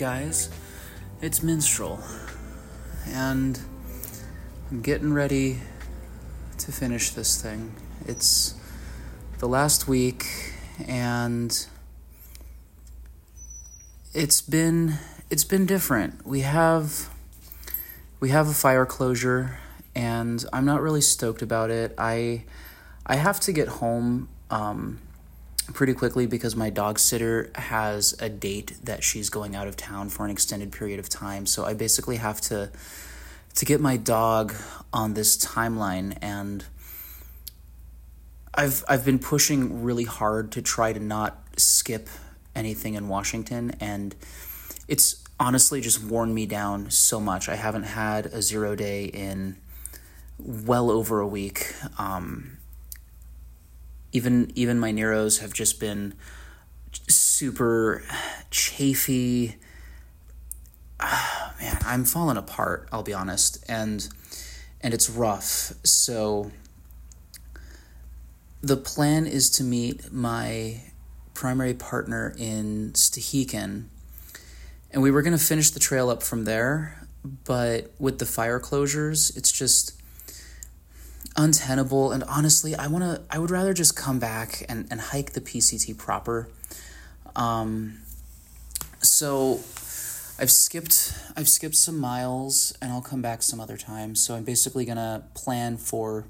[0.00, 0.48] Guys,
[1.20, 2.02] it's Minstrel,
[3.06, 3.60] and
[4.70, 5.58] I'm getting ready
[6.56, 7.74] to finish this thing.
[8.06, 8.54] It's
[9.40, 10.24] the last week,
[10.88, 11.66] and
[14.14, 14.94] it's been
[15.28, 16.26] it's been different.
[16.26, 17.10] We have
[18.20, 19.58] we have a fire closure,
[19.94, 21.94] and I'm not really stoked about it.
[21.98, 22.44] I
[23.04, 24.30] I have to get home.
[24.50, 25.00] Um,
[25.74, 30.08] pretty quickly because my dog sitter has a date that she's going out of town
[30.08, 31.46] for an extended period of time.
[31.46, 32.70] So I basically have to
[33.54, 34.54] to get my dog
[34.92, 36.64] on this timeline and
[38.54, 42.08] I've I've been pushing really hard to try to not skip
[42.54, 44.14] anything in Washington and
[44.88, 47.48] it's honestly just worn me down so much.
[47.48, 49.56] I haven't had a zero day in
[50.38, 51.74] well over a week.
[51.98, 52.58] Um,
[54.12, 56.14] even even my Neros have just been
[57.08, 58.02] super
[58.50, 59.56] chafy.
[60.98, 62.88] Oh, man, I'm falling apart.
[62.92, 64.08] I'll be honest, and
[64.80, 65.72] and it's rough.
[65.84, 66.50] So
[68.62, 70.82] the plan is to meet my
[71.34, 73.84] primary partner in Stehekin,
[74.90, 76.96] and we were going to finish the trail up from there.
[77.44, 79.99] But with the fire closures, it's just
[81.36, 85.32] untenable and honestly i want to i would rather just come back and, and hike
[85.32, 86.48] the pct proper
[87.36, 87.98] um,
[89.00, 89.54] so
[90.38, 94.44] i've skipped i've skipped some miles and i'll come back some other time so i'm
[94.44, 96.26] basically gonna plan for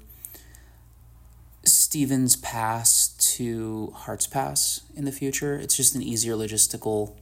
[1.63, 7.15] stevens pass to harts pass in the future it's just an easier logistical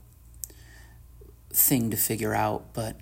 [1.51, 2.99] thing to figure out but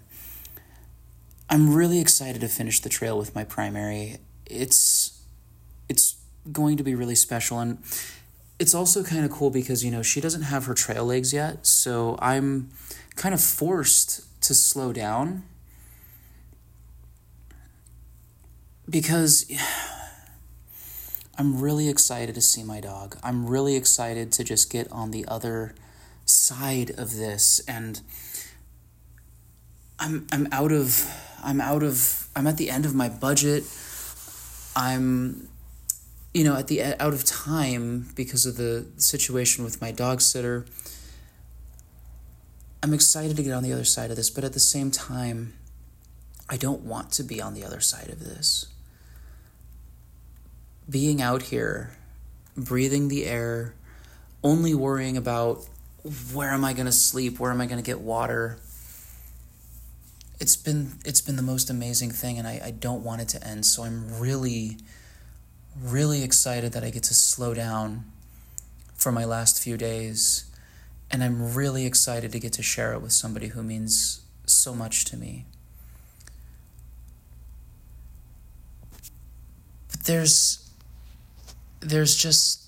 [1.50, 4.18] I'm really excited to finish the trail with my primary.
[4.50, 5.22] It's
[5.90, 6.16] it's
[6.52, 7.78] going to be really special and
[8.60, 11.68] it's also kind of cool because you know she doesn't have her trail legs yet,
[11.68, 12.70] so I'm
[13.16, 15.44] kind of forced to slow down
[18.90, 19.46] because
[21.38, 23.18] I'm really excited to see my dog.
[23.24, 25.76] I'm really excited to just get on the other
[26.26, 28.02] side of this and
[30.00, 31.10] I'm I'm out of
[31.44, 33.64] I'm out of I'm at the end of my budget.
[34.78, 35.50] I'm
[36.36, 40.66] you know at the out of time because of the situation with my dog sitter.
[42.84, 45.54] I'm excited to get on the other side of this, but at the same time
[46.48, 48.68] I don't want to be on the other side of this.
[50.88, 51.98] Being out here,
[52.56, 53.74] breathing the air,
[54.44, 55.68] only worrying about
[56.32, 58.60] where am I going to sleep, where am I going to get water,
[60.40, 63.48] it's been it's been the most amazing thing and I, I don't want it to
[63.48, 63.66] end.
[63.66, 64.78] So i'm really
[65.80, 68.04] really excited that i get to slow down
[68.96, 70.46] for my last few days
[71.12, 75.06] and i'm really excited to get to share it with somebody who means so much
[75.06, 75.46] to me.
[79.92, 80.70] But there's
[81.80, 82.64] there's just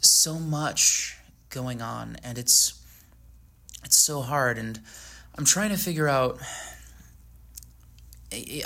[0.00, 1.16] so much
[1.50, 2.74] going on and it's
[3.84, 4.80] it's so hard and
[5.38, 6.38] I'm trying to figure out.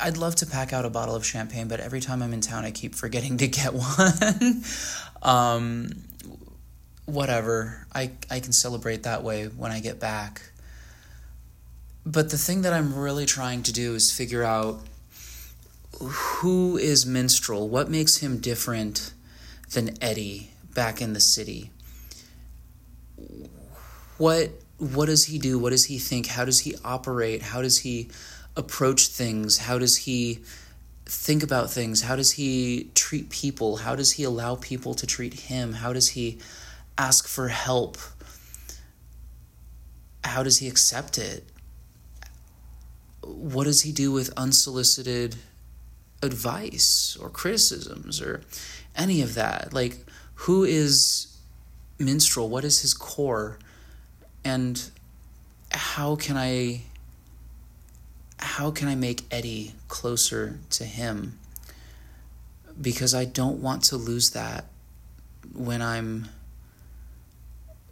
[0.00, 2.64] I'd love to pack out a bottle of champagne, but every time I'm in town,
[2.64, 4.62] I keep forgetting to get one.
[5.22, 5.90] um,
[7.04, 7.86] whatever.
[7.94, 10.50] I, I can celebrate that way when I get back.
[12.04, 14.80] But the thing that I'm really trying to do is figure out
[16.00, 17.68] who is Minstrel?
[17.68, 19.12] What makes him different
[19.72, 21.70] than Eddie back in the city?
[24.16, 24.50] What
[24.82, 25.60] what does he do?
[25.60, 26.26] What does he think?
[26.26, 27.40] How does he operate?
[27.40, 28.08] How does he
[28.56, 29.58] approach things?
[29.58, 30.40] How does he
[31.06, 32.02] think about things?
[32.02, 33.76] How does he treat people?
[33.76, 35.74] How does he allow people to treat him?
[35.74, 36.40] How does he
[36.98, 37.96] ask for help?
[40.24, 41.44] How does he accept it?
[43.22, 45.36] What does he do with unsolicited
[46.24, 48.42] advice or criticisms or
[48.96, 49.72] any of that?
[49.72, 50.04] Like,
[50.34, 51.36] who is
[52.00, 52.48] Minstrel?
[52.48, 53.60] What is his core?
[54.44, 54.90] And
[55.70, 56.82] how can I
[58.38, 61.38] how can I make Eddie closer to him?
[62.80, 64.64] Because I don't want to lose that
[65.54, 66.28] when I'm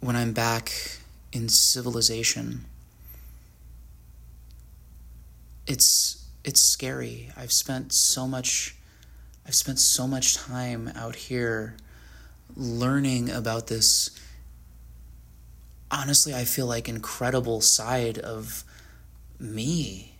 [0.01, 0.71] when I'm back
[1.31, 2.65] in civilization.
[5.67, 7.31] It's it's scary.
[7.37, 8.75] I've spent so much
[9.47, 11.75] I've spent so much time out here
[12.55, 14.11] learning about this
[15.91, 18.63] honestly, I feel like incredible side of
[19.39, 20.15] me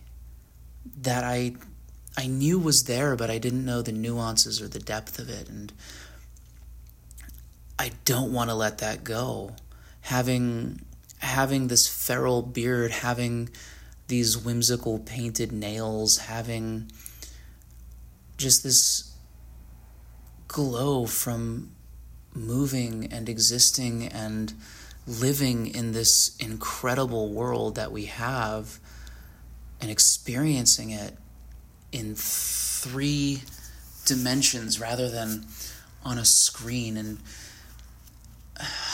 [1.00, 1.54] that I
[2.16, 5.48] I knew was there, but I didn't know the nuances or the depth of it,
[5.48, 5.72] and
[7.78, 9.56] I don't want to let that go.
[10.02, 10.84] Having
[11.18, 13.48] having this feral beard, having
[14.08, 16.90] these whimsical painted nails, having
[18.36, 19.14] just this
[20.48, 21.70] glow from
[22.34, 24.52] moving and existing and
[25.06, 28.78] living in this incredible world that we have
[29.80, 31.16] and experiencing it
[31.90, 33.42] in three
[34.04, 35.44] dimensions rather than
[36.04, 37.18] on a screen and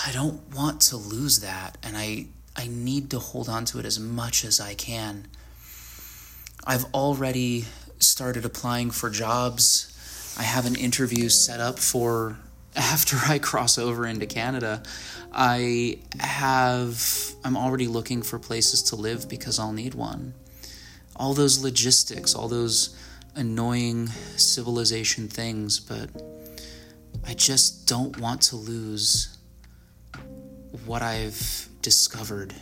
[0.07, 3.85] I don't want to lose that and I I need to hold on to it
[3.85, 5.29] as much as I can.
[6.67, 7.67] I've already
[8.01, 9.95] started applying for jobs.
[10.37, 12.37] I have an interview set up for
[12.77, 14.83] after I cross over into Canada.
[15.33, 20.35] I have, I'm already looking for places to live because I'll need one.
[21.17, 22.97] All those logistics, all those
[23.35, 24.07] annoying
[24.37, 26.11] civilization things, but
[27.27, 29.37] I just don't want to lose
[30.87, 32.55] what I've discovered.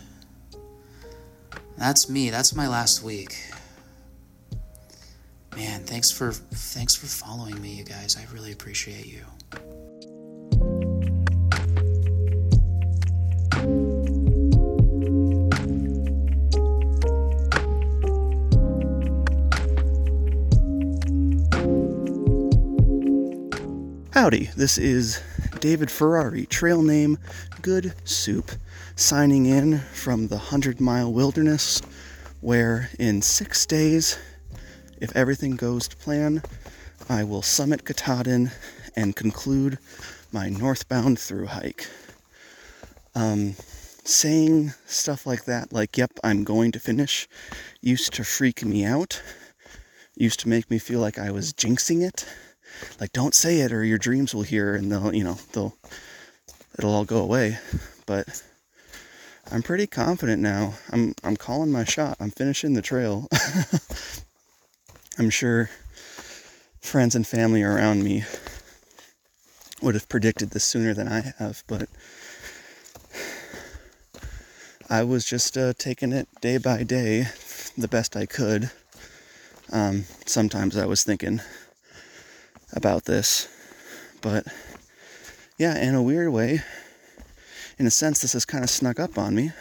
[1.77, 2.31] That's me.
[2.31, 3.37] That's my last week.
[5.55, 8.17] Man, thanks for thanks for following me, you guys.
[8.17, 9.25] I really appreciate you.
[24.17, 25.21] Howdy, this is
[25.61, 27.19] David Ferrari, trail name
[27.61, 28.51] Good Soup,
[28.95, 31.83] signing in from the Hundred Mile Wilderness,
[32.41, 34.19] where in six days,
[35.03, 36.43] if everything goes to plan,
[37.11, 38.53] I will summit Katahdin
[38.97, 39.77] and conclude
[40.33, 41.87] my northbound through hike.
[43.15, 43.55] Um,
[44.03, 47.29] saying stuff like that, like, yep, I'm going to finish,
[47.83, 49.21] used to freak me out,
[50.15, 52.25] used to make me feel like I was jinxing it.
[53.01, 55.77] Like, don't say it or your dreams will hear and they'll, you know, they'll,
[56.79, 57.59] it'll all go away.
[58.07, 58.43] But
[59.51, 60.75] I'm pretty confident now.
[60.91, 62.17] I'm, I'm calling my shot.
[62.21, 63.29] I'm finishing the trail.
[65.19, 65.71] I'm sure
[66.81, 68.25] friends and family around me
[69.83, 71.89] would have predicted this sooner than I have, but
[74.89, 77.29] I was just uh, taking it day by day
[77.77, 78.71] the best I could.
[79.73, 81.41] Um, sometimes I was thinking
[82.73, 83.49] about this,
[84.21, 84.47] but
[85.59, 86.63] yeah, in a weird way,
[87.79, 89.53] in a sense, this has kind of snuck up on me.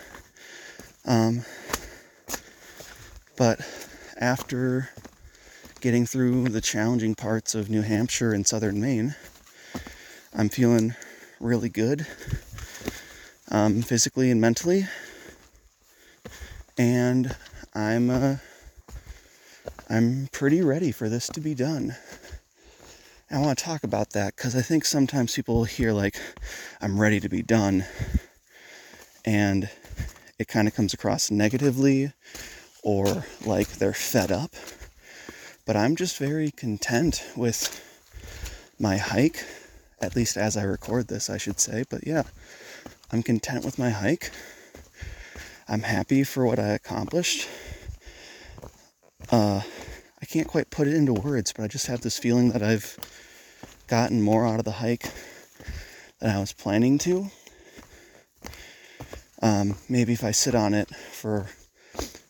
[1.05, 1.45] Um,
[3.37, 3.59] but
[4.17, 4.89] after
[5.81, 9.15] getting through the challenging parts of New Hampshire and southern Maine,
[10.33, 10.95] I'm feeling
[11.39, 12.07] really good
[13.51, 14.87] um, physically and mentally
[16.77, 17.35] and
[17.73, 18.37] I'm uh,
[19.89, 21.95] I'm pretty ready for this to be done.
[23.31, 26.15] I want to talk about that because I think sometimes people hear like
[26.79, 27.85] I'm ready to be done,
[29.25, 29.67] and
[30.37, 32.13] it kind of comes across negatively
[32.83, 34.51] or like they're fed up.
[35.65, 37.81] But I'm just very content with
[38.79, 39.43] my hike,
[39.99, 41.83] at least as I record this, I should say.
[41.89, 42.23] But yeah,
[43.11, 44.29] I'm content with my hike.
[45.67, 47.47] I'm happy for what I accomplished.
[49.31, 49.61] Uh,
[50.25, 52.97] I can't quite put it into words, but I just have this feeling that I've
[53.85, 55.11] gotten more out of the hike
[56.19, 57.29] than I was planning to.
[59.43, 61.45] Um, maybe if I sit on it for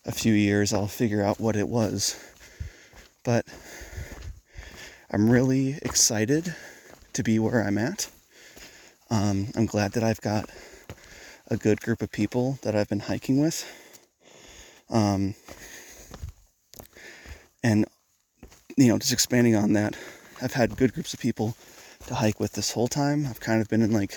[0.04, 2.22] a few years, I'll figure out what it was.
[3.24, 3.46] But
[5.10, 6.54] I'm really excited
[7.14, 8.12] to be where I'm at.
[9.10, 10.50] Um, I'm glad that I've got
[11.48, 13.66] a good group of people that I've been hiking with.
[14.90, 15.36] Um,
[17.66, 17.86] and,
[18.78, 19.98] you know, just expanding on that,
[20.40, 21.58] I've had good groups of people
[22.06, 23.26] to hike with this whole time.
[23.26, 24.16] I've kind of been in like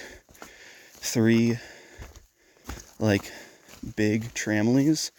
[0.93, 1.57] three,
[2.99, 3.33] like,
[3.97, 5.13] big tramilies,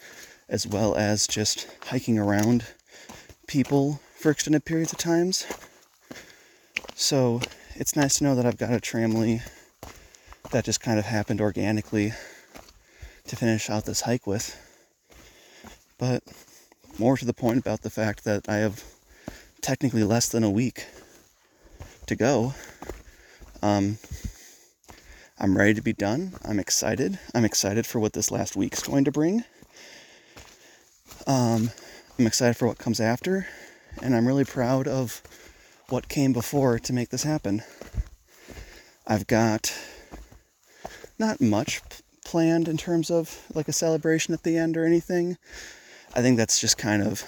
[0.48, 2.68] as well as just hiking around
[3.48, 5.48] people for extended periods of times.
[6.94, 7.42] So
[7.74, 9.42] it's nice to know that I've got a tramily
[10.52, 12.14] that just kind of happened organically
[13.26, 14.56] to finish out this hike with.
[15.98, 16.22] But
[17.00, 18.84] more to the point about the fact that I have
[19.62, 20.86] technically less than a week
[22.08, 22.54] to go.
[23.62, 23.98] Um,
[25.40, 26.34] I'm ready to be done.
[26.44, 27.18] I'm excited.
[27.34, 29.46] I'm excited for what this last week's going to bring.
[31.26, 31.72] Um,
[32.18, 33.48] I'm excited for what comes after,
[34.02, 35.22] and I'm really proud of
[35.88, 37.64] what came before to make this happen.
[39.08, 39.74] I've got
[41.18, 41.82] not much
[42.26, 45.38] planned in terms of like a celebration at the end or anything.
[46.16, 47.24] I think that's just kind of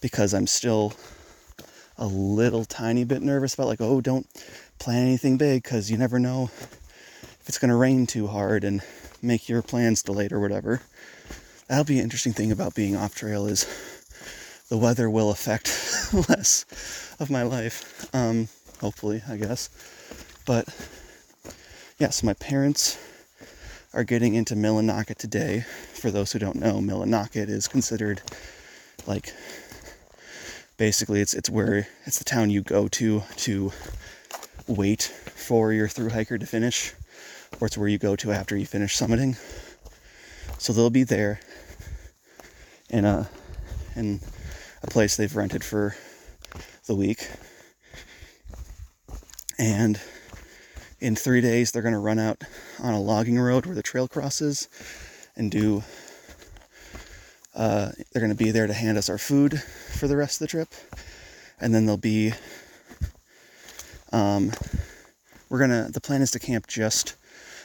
[0.00, 0.94] because I'm still
[1.98, 4.26] a little tiny bit nervous about like, oh, don't
[4.78, 8.82] plan anything big because you never know if it's going to rain too hard and
[9.22, 10.82] make your plans delayed or whatever.
[11.68, 13.66] That'll be an interesting thing about being off trail is
[14.68, 15.68] the weather will affect
[16.28, 18.08] less of my life.
[18.14, 18.48] Um,
[18.80, 19.70] hopefully, I guess.
[20.46, 20.68] But
[21.98, 22.98] yeah, so my parents
[23.94, 25.60] are getting into Millinocket today.
[25.94, 28.20] For those who don't know, Millinocket is considered
[29.06, 29.32] like
[30.76, 33.72] basically it's it's where it's the town you go to to
[34.66, 36.92] wait for your through hiker to finish,
[37.60, 39.38] or it's where you go to after you finish summiting.
[40.58, 41.40] So they'll be there
[42.90, 43.28] in a
[43.94, 44.20] in
[44.82, 45.94] a place they've rented for
[46.86, 47.28] the week.
[49.56, 50.00] And
[51.04, 52.42] in three days, they're going to run out
[52.80, 54.70] on a logging road where the trail crosses
[55.36, 55.84] and do.
[57.54, 60.46] Uh, they're going to be there to hand us our food for the rest of
[60.46, 60.68] the trip.
[61.60, 62.32] And then they'll be.
[64.12, 64.50] Um,
[65.50, 65.92] we're going to.
[65.92, 67.16] The plan is to camp just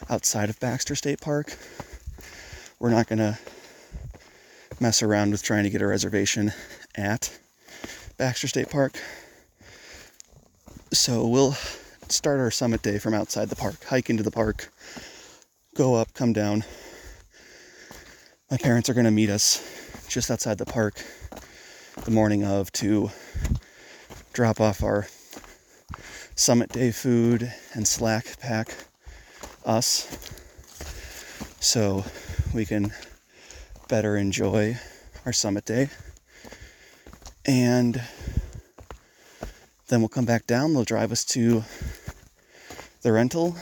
[0.09, 1.57] outside of Baxter State Park.
[2.77, 3.39] We're not going to
[4.81, 6.51] mess around with trying to get a reservation
[6.95, 7.39] at
[8.17, 8.99] Baxter State Park.
[10.91, 11.55] So we'll
[12.11, 14.71] start our summit day from outside the park, hike into the park,
[15.75, 16.63] go up, come down.
[18.51, 21.03] My parents are going to meet us just outside the park
[22.05, 23.11] the morning of to
[24.33, 25.07] drop off our
[26.35, 28.73] summit day food and slack pack
[29.65, 30.07] us
[31.59, 32.03] so
[32.53, 32.93] we can
[33.89, 34.77] better enjoy
[35.25, 35.89] our summit day.
[37.45, 38.01] And
[39.89, 40.73] then we'll come back down.
[40.73, 41.63] They'll drive us to
[43.01, 43.55] the rental.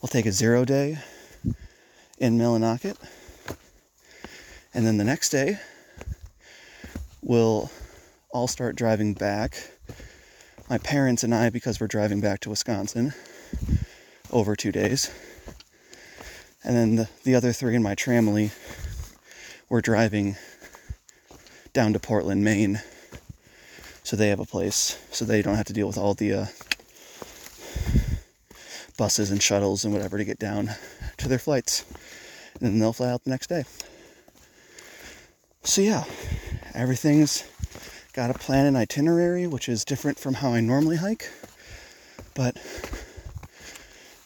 [0.00, 0.98] We'll take a zero day
[2.18, 2.96] in Millinocket.
[4.72, 5.58] And then the next day,
[7.22, 7.70] we'll
[8.30, 9.70] all start driving back.
[10.68, 13.12] My parents and I, because we're driving back to Wisconsin
[14.30, 15.10] over two days.
[16.62, 18.52] And then the, the other three in my tramily,
[19.68, 20.36] we're driving
[21.72, 22.80] down to Portland, Maine.
[24.04, 26.46] So they have a place, so they don't have to deal with all the uh,
[29.00, 30.68] buses and shuttles and whatever to get down
[31.16, 31.86] to their flights.
[32.60, 33.64] And then they'll fly out the next day.
[35.62, 36.04] So, yeah,
[36.74, 37.44] everything's
[38.12, 41.30] got a plan and itinerary, which is different from how I normally hike.
[42.34, 42.58] But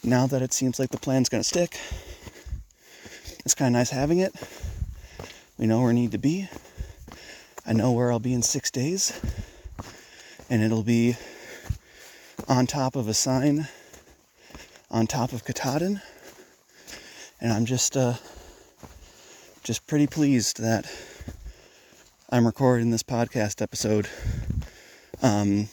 [0.02, 1.78] now that it seems like the plan's going to stick,
[3.44, 4.34] it's kind of nice having it.
[5.56, 6.48] We know where we need to be.
[7.64, 9.20] I know where I'll be in six days.
[10.50, 11.14] And it'll be
[12.48, 13.68] on top of a sign
[14.94, 16.00] on top of Katahdin.
[17.40, 18.14] And I'm just uh,
[19.64, 20.88] just pretty pleased that
[22.30, 24.08] I'm recording this podcast episode.
[25.20, 25.68] Um,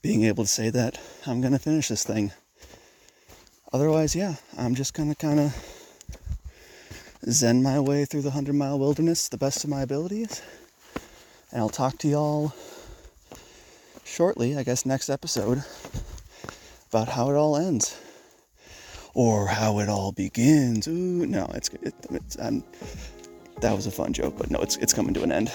[0.00, 2.30] being able to say that I'm gonna finish this thing.
[3.72, 5.56] Otherwise, yeah, I'm just gonna kind of
[7.28, 10.40] zen my way through the 100 mile wilderness the best of my abilities.
[11.50, 12.52] And I'll talk to y'all
[14.04, 15.64] shortly, I guess, next episode,
[16.94, 18.00] about how it all ends.
[19.14, 20.86] Or how it all begins.
[20.86, 25.12] Ooh, no, it's, it, it's that was a fun joke, but no, it's, it's coming
[25.14, 25.50] to an end.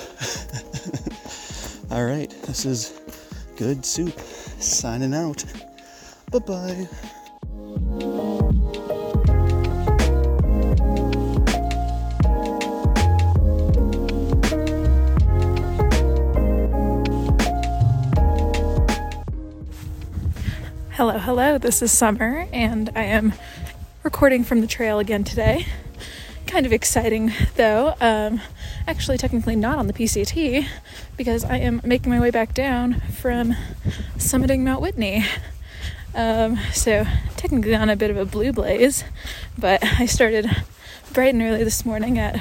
[1.91, 2.99] all right, this is
[3.55, 4.19] Good Soup
[4.59, 5.45] signing out.
[6.29, 6.89] Bye bye.
[21.29, 21.59] Hello.
[21.59, 23.33] This is Summer, and I am
[24.01, 25.67] recording from the trail again today.
[26.47, 27.93] Kind of exciting though.
[28.01, 28.41] Um,
[28.87, 30.65] actually, technically not on the PCT
[31.17, 33.55] because I am making my way back down from
[34.17, 35.23] summiting Mount Whitney.
[36.15, 37.05] Um, so
[37.37, 39.03] technically on a bit of a blue blaze,
[39.55, 40.49] but I started
[41.13, 42.37] bright and early this morning at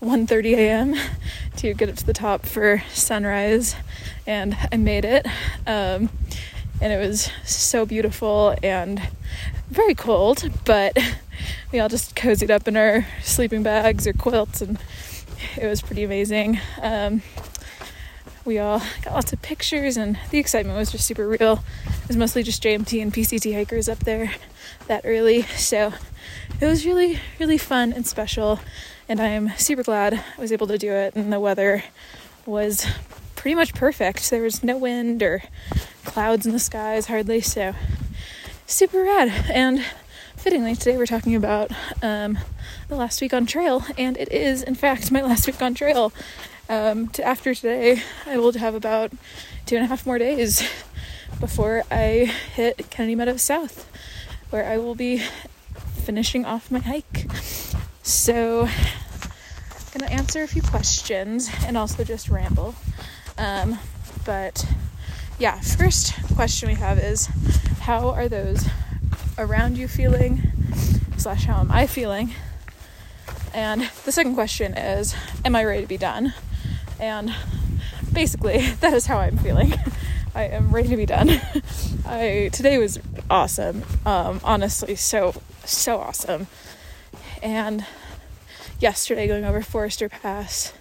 [0.00, 0.94] 1:30 a.m.
[1.56, 3.76] to get up to the top for sunrise,
[4.26, 5.26] and I made it.
[5.66, 6.08] Um,
[6.80, 9.00] and it was so beautiful and
[9.70, 10.96] very cold, but
[11.72, 14.78] we all just cozied up in our sleeping bags or quilts, and
[15.56, 16.60] it was pretty amazing.
[16.80, 17.22] Um,
[18.44, 21.64] we all got lots of pictures, and the excitement was just super real.
[21.86, 24.32] It was mostly just JMT and PCT hikers up there
[24.86, 25.92] that early, so
[26.60, 28.60] it was really, really fun and special.
[29.08, 31.84] And I'm super glad I was able to do it, and the weather
[32.46, 32.86] was
[33.34, 34.30] pretty much perfect.
[34.30, 35.42] There was no wind or
[36.04, 37.74] clouds in the skies hardly, so
[38.66, 39.28] super rad.
[39.52, 39.84] And
[40.36, 41.70] fittingly, today we're talking about
[42.02, 42.38] um,
[42.88, 46.12] the last week on trail, and it is, in fact, my last week on trail.
[46.68, 49.12] Um, to after today, I will have about
[49.66, 50.62] two and a half more days
[51.40, 53.90] before I hit Kennedy Meadows South,
[54.50, 55.22] where I will be
[56.04, 57.26] finishing off my hike.
[58.02, 62.74] So, I'm gonna answer a few questions and also just ramble.
[63.36, 63.78] Um,
[64.24, 64.66] but
[65.38, 67.26] yeah, first question we have is
[67.80, 68.66] how are those
[69.36, 70.42] around you feeling?
[71.16, 72.34] Slash, how am I feeling?
[73.52, 75.14] And the second question is,
[75.44, 76.34] am I ready to be done?
[77.00, 77.34] And
[78.12, 79.74] basically, that is how I'm feeling.
[80.34, 81.30] I am ready to be done.
[82.06, 82.98] I today was
[83.30, 83.84] awesome.
[84.04, 86.48] Um, honestly, so so awesome.
[87.40, 87.86] And
[88.80, 90.72] yesterday going over Forester Pass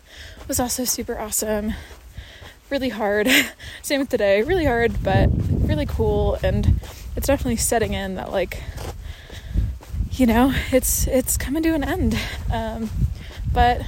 [0.48, 1.74] was also super awesome
[2.74, 3.30] really hard.
[3.84, 6.40] Same with today, really hard, but really cool.
[6.42, 6.82] And
[7.16, 8.64] it's definitely setting in that like,
[10.14, 12.18] you know, it's it's coming to an end.
[12.52, 12.90] Um,
[13.54, 13.84] but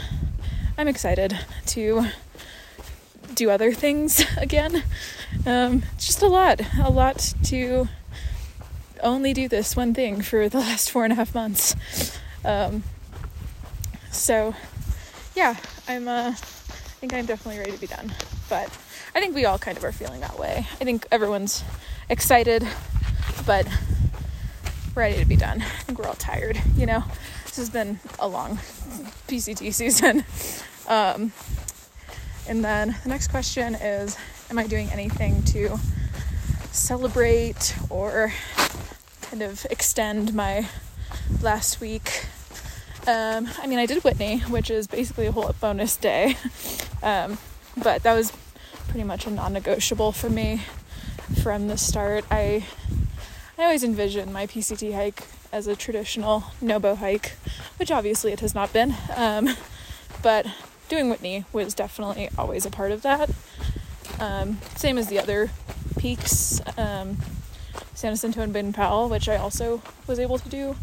[0.77, 2.05] I'm excited to
[3.33, 4.83] do other things again.
[5.47, 7.87] Um, just a lot, a lot to
[9.01, 11.75] only do this one thing for the last four and a half months.
[12.45, 12.83] Um,
[14.11, 14.53] so,
[15.35, 15.55] yeah,
[15.87, 16.07] I'm.
[16.07, 18.13] Uh, I think I'm definitely ready to be done.
[18.49, 18.67] But
[19.15, 20.67] I think we all kind of are feeling that way.
[20.79, 21.63] I think everyone's
[22.09, 22.67] excited,
[23.45, 23.67] but
[24.93, 25.61] ready to be done.
[25.61, 27.03] I think we're all tired, you know?
[27.45, 28.57] This has been a long
[29.27, 30.23] PCT season.
[30.87, 31.31] Um,
[32.47, 34.17] and then the next question is
[34.49, 35.79] Am I doing anything to
[36.71, 38.31] celebrate or
[39.21, 40.67] kind of extend my
[41.41, 42.27] last week?
[43.07, 46.37] Um, I mean, I did Whitney, which is basically a whole bonus day.
[47.03, 47.37] Um,
[47.77, 48.31] but that was
[48.87, 50.61] pretty much a non-negotiable for me
[51.41, 52.25] from the start.
[52.29, 52.65] I
[53.57, 57.33] I always envisioned my PCT hike as a traditional Nobo hike,
[57.77, 58.93] which obviously it has not been.
[59.15, 59.49] Um,
[60.21, 60.45] but
[60.89, 63.29] doing Whitney was definitely always a part of that.
[64.19, 65.51] Um, same as the other
[65.97, 67.17] peaks, um,
[67.93, 70.75] San Jacinto and Baden Powell, which I also was able to do.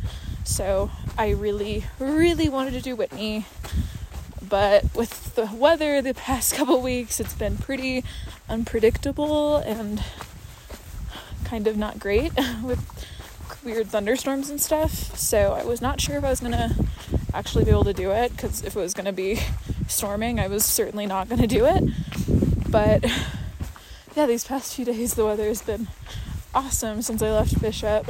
[0.44, 3.44] So I really, really wanted to do Whitney.
[4.48, 8.04] But with the weather the past couple weeks, it's been pretty
[8.48, 10.02] unpredictable and
[11.44, 12.32] kind of not great
[12.62, 12.80] with
[13.64, 15.16] weird thunderstorms and stuff.
[15.16, 16.74] So I was not sure if I was going to
[17.34, 19.38] actually be able to do it because if it was going to be
[19.88, 22.70] storming, I was certainly not going to do it.
[22.70, 23.04] But
[24.16, 25.88] yeah, these past few days the weather has been
[26.54, 28.08] awesome since I left Bishop,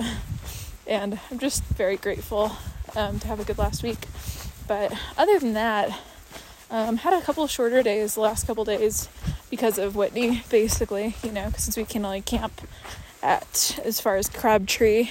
[0.87, 2.53] and I'm just very grateful
[2.97, 4.07] um, to have a good last week.
[4.66, 5.99] But other than that,
[6.73, 9.09] um, had a couple shorter days the last couple days
[9.51, 12.62] because of Whitney, basically, you know, since we can only camp
[13.23, 15.11] at as far as Crabtree.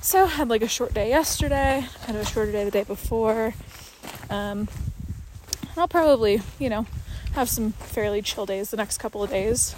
[0.00, 3.52] So had like a short day yesterday, had a shorter day the day before.
[4.30, 4.66] Um,
[5.76, 6.86] I'll probably, you know,
[7.34, 9.76] have some fairly chill days the next couple of days.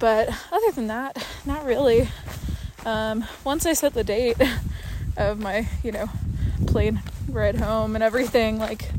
[0.00, 2.08] But other than that, not really.
[2.84, 4.36] Um, once I set the date
[5.16, 6.08] of my, you know,
[6.66, 8.90] plane ride home and everything, like,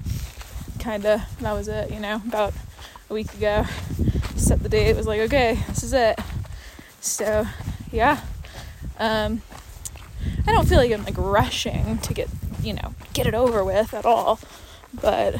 [0.81, 2.53] kind of, that was it, you know, about
[3.09, 3.65] a week ago.
[4.35, 6.19] Set the date, it was like, okay, this is it.
[6.99, 7.45] So,
[7.91, 8.19] yeah.
[8.99, 9.41] Um,
[10.47, 12.27] I don't feel like I'm like rushing to get,
[12.61, 14.39] you know, get it over with at all.
[14.93, 15.35] But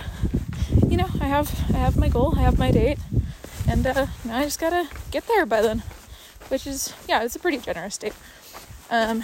[0.88, 3.00] you know, I have I have my goal, I have my date,
[3.68, 5.84] and uh, now I just gotta get there by then,
[6.48, 8.14] which is yeah, it's a pretty generous date.
[8.90, 9.24] Um,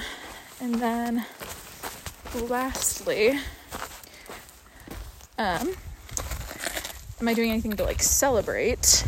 [0.59, 1.25] and then
[2.35, 3.39] lastly,
[5.37, 5.73] um,
[7.19, 9.05] am I doing anything to like celebrate?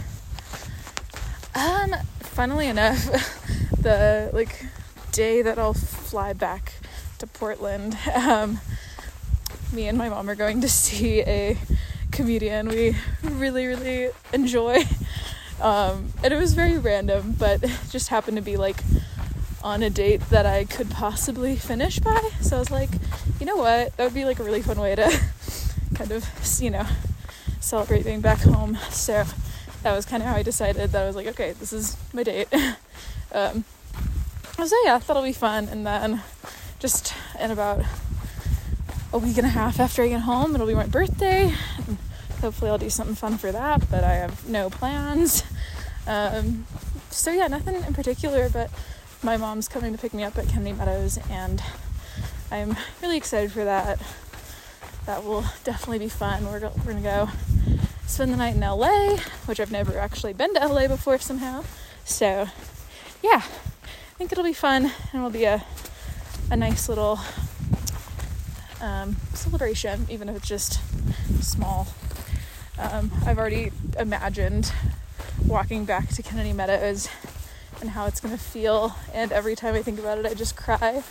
[1.56, 3.04] Um, funnily enough,
[3.82, 4.66] the like
[5.12, 6.74] day that I'll fly back
[7.20, 8.60] to Portland, um,
[9.74, 11.58] me and my mom are going to see a
[12.12, 14.84] comedian we really, really enjoy.
[15.62, 18.78] Um, and it was very random, but just happened to be like
[19.62, 22.22] on a date that I could possibly finish by.
[22.42, 22.90] So I was like,
[23.40, 23.96] you know what?
[23.98, 25.20] That would be like a really fun way to
[25.96, 26.26] kind of,
[26.60, 26.86] you know,
[27.60, 28.78] celebrate being back home.
[28.92, 29.24] So
[29.84, 32.24] that was kind of how I decided that I was like, okay, this is my
[32.24, 32.48] date.
[33.32, 33.64] um,
[34.66, 35.70] so yeah, that'll be fun.
[35.70, 36.22] And then
[36.80, 37.84] just in about
[39.14, 41.54] a week and a half after I get home, it'll be my birthday.
[41.88, 41.98] And
[42.42, 45.44] hopefully, I'll do something fun for that, but I have no plans.
[46.08, 46.66] Um,
[47.10, 48.70] so yeah, nothing in particular, but
[49.24, 51.62] my mom's coming to pick me up at Kennedy Meadows, and
[52.52, 54.00] I'm really excited for that.
[55.10, 56.46] That will definitely be fun.
[56.46, 57.30] We're, go- we're gonna go
[58.06, 61.64] spend the night in LA, which I've never actually been to LA before somehow.
[62.06, 62.48] So,
[63.24, 65.66] yeah, I think it'll be fun and it'll be a,
[66.52, 67.20] a nice little
[68.82, 70.80] um, celebration, even if it's just
[71.42, 71.88] small.
[72.78, 74.72] Um, I've already imagined
[75.48, 77.10] walking back to Kennedy Meadows
[77.82, 81.02] and how it's to feel, and every time I think about it, I just cry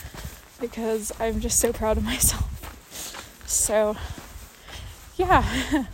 [0.60, 2.57] because I'm just so proud of myself.
[3.48, 3.96] So,
[5.16, 5.42] yeah,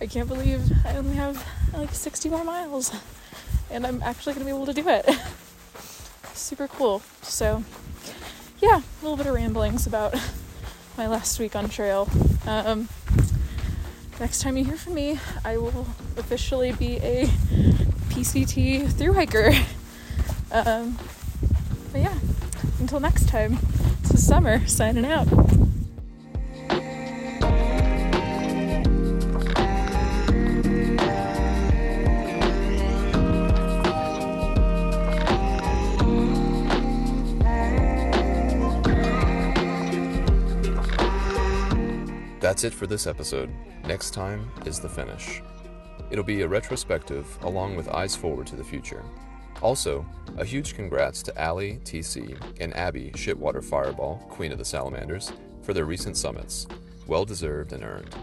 [0.00, 2.90] I can't believe I only have like 60 more miles,
[3.70, 5.06] and I'm actually to be able to do it.
[6.32, 7.02] Super cool.
[7.20, 7.62] So,
[8.62, 10.14] yeah, a little bit of ramblings about
[10.96, 12.08] my last week on trail.
[12.46, 12.88] Um,
[14.18, 15.86] next time you hear from me, I will
[16.16, 17.26] officially be a
[18.08, 19.52] PCT through hiker.
[20.50, 20.98] Um,
[21.92, 22.18] but yeah,
[22.80, 23.58] until next time,
[24.00, 25.28] this is Summer signing out.
[42.56, 43.50] That's it for this episode.
[43.84, 45.42] Next time is the finish.
[46.10, 49.04] It'll be a retrospective along with eyes forward to the future.
[49.60, 50.06] Also,
[50.38, 55.74] a huge congrats to Allie, TC, and Abby, Shitwater Fireball, Queen of the Salamanders, for
[55.74, 56.66] their recent summits.
[57.06, 58.16] Well deserved and earned.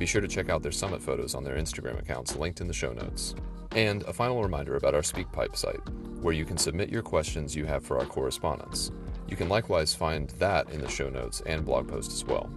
[0.00, 2.74] Be sure to check out their summit photos on their Instagram accounts linked in the
[2.74, 3.36] show notes.
[3.70, 5.88] And a final reminder about our SpeakPipe site,
[6.20, 8.90] where you can submit your questions you have for our correspondents.
[9.28, 12.50] You can likewise find that in the show notes and blog post as well.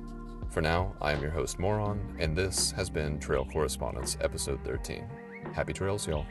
[0.50, 5.06] For now, I am your host, Moron, and this has been Trail Correspondents, Episode 13.
[5.54, 6.26] Happy trails, y'all.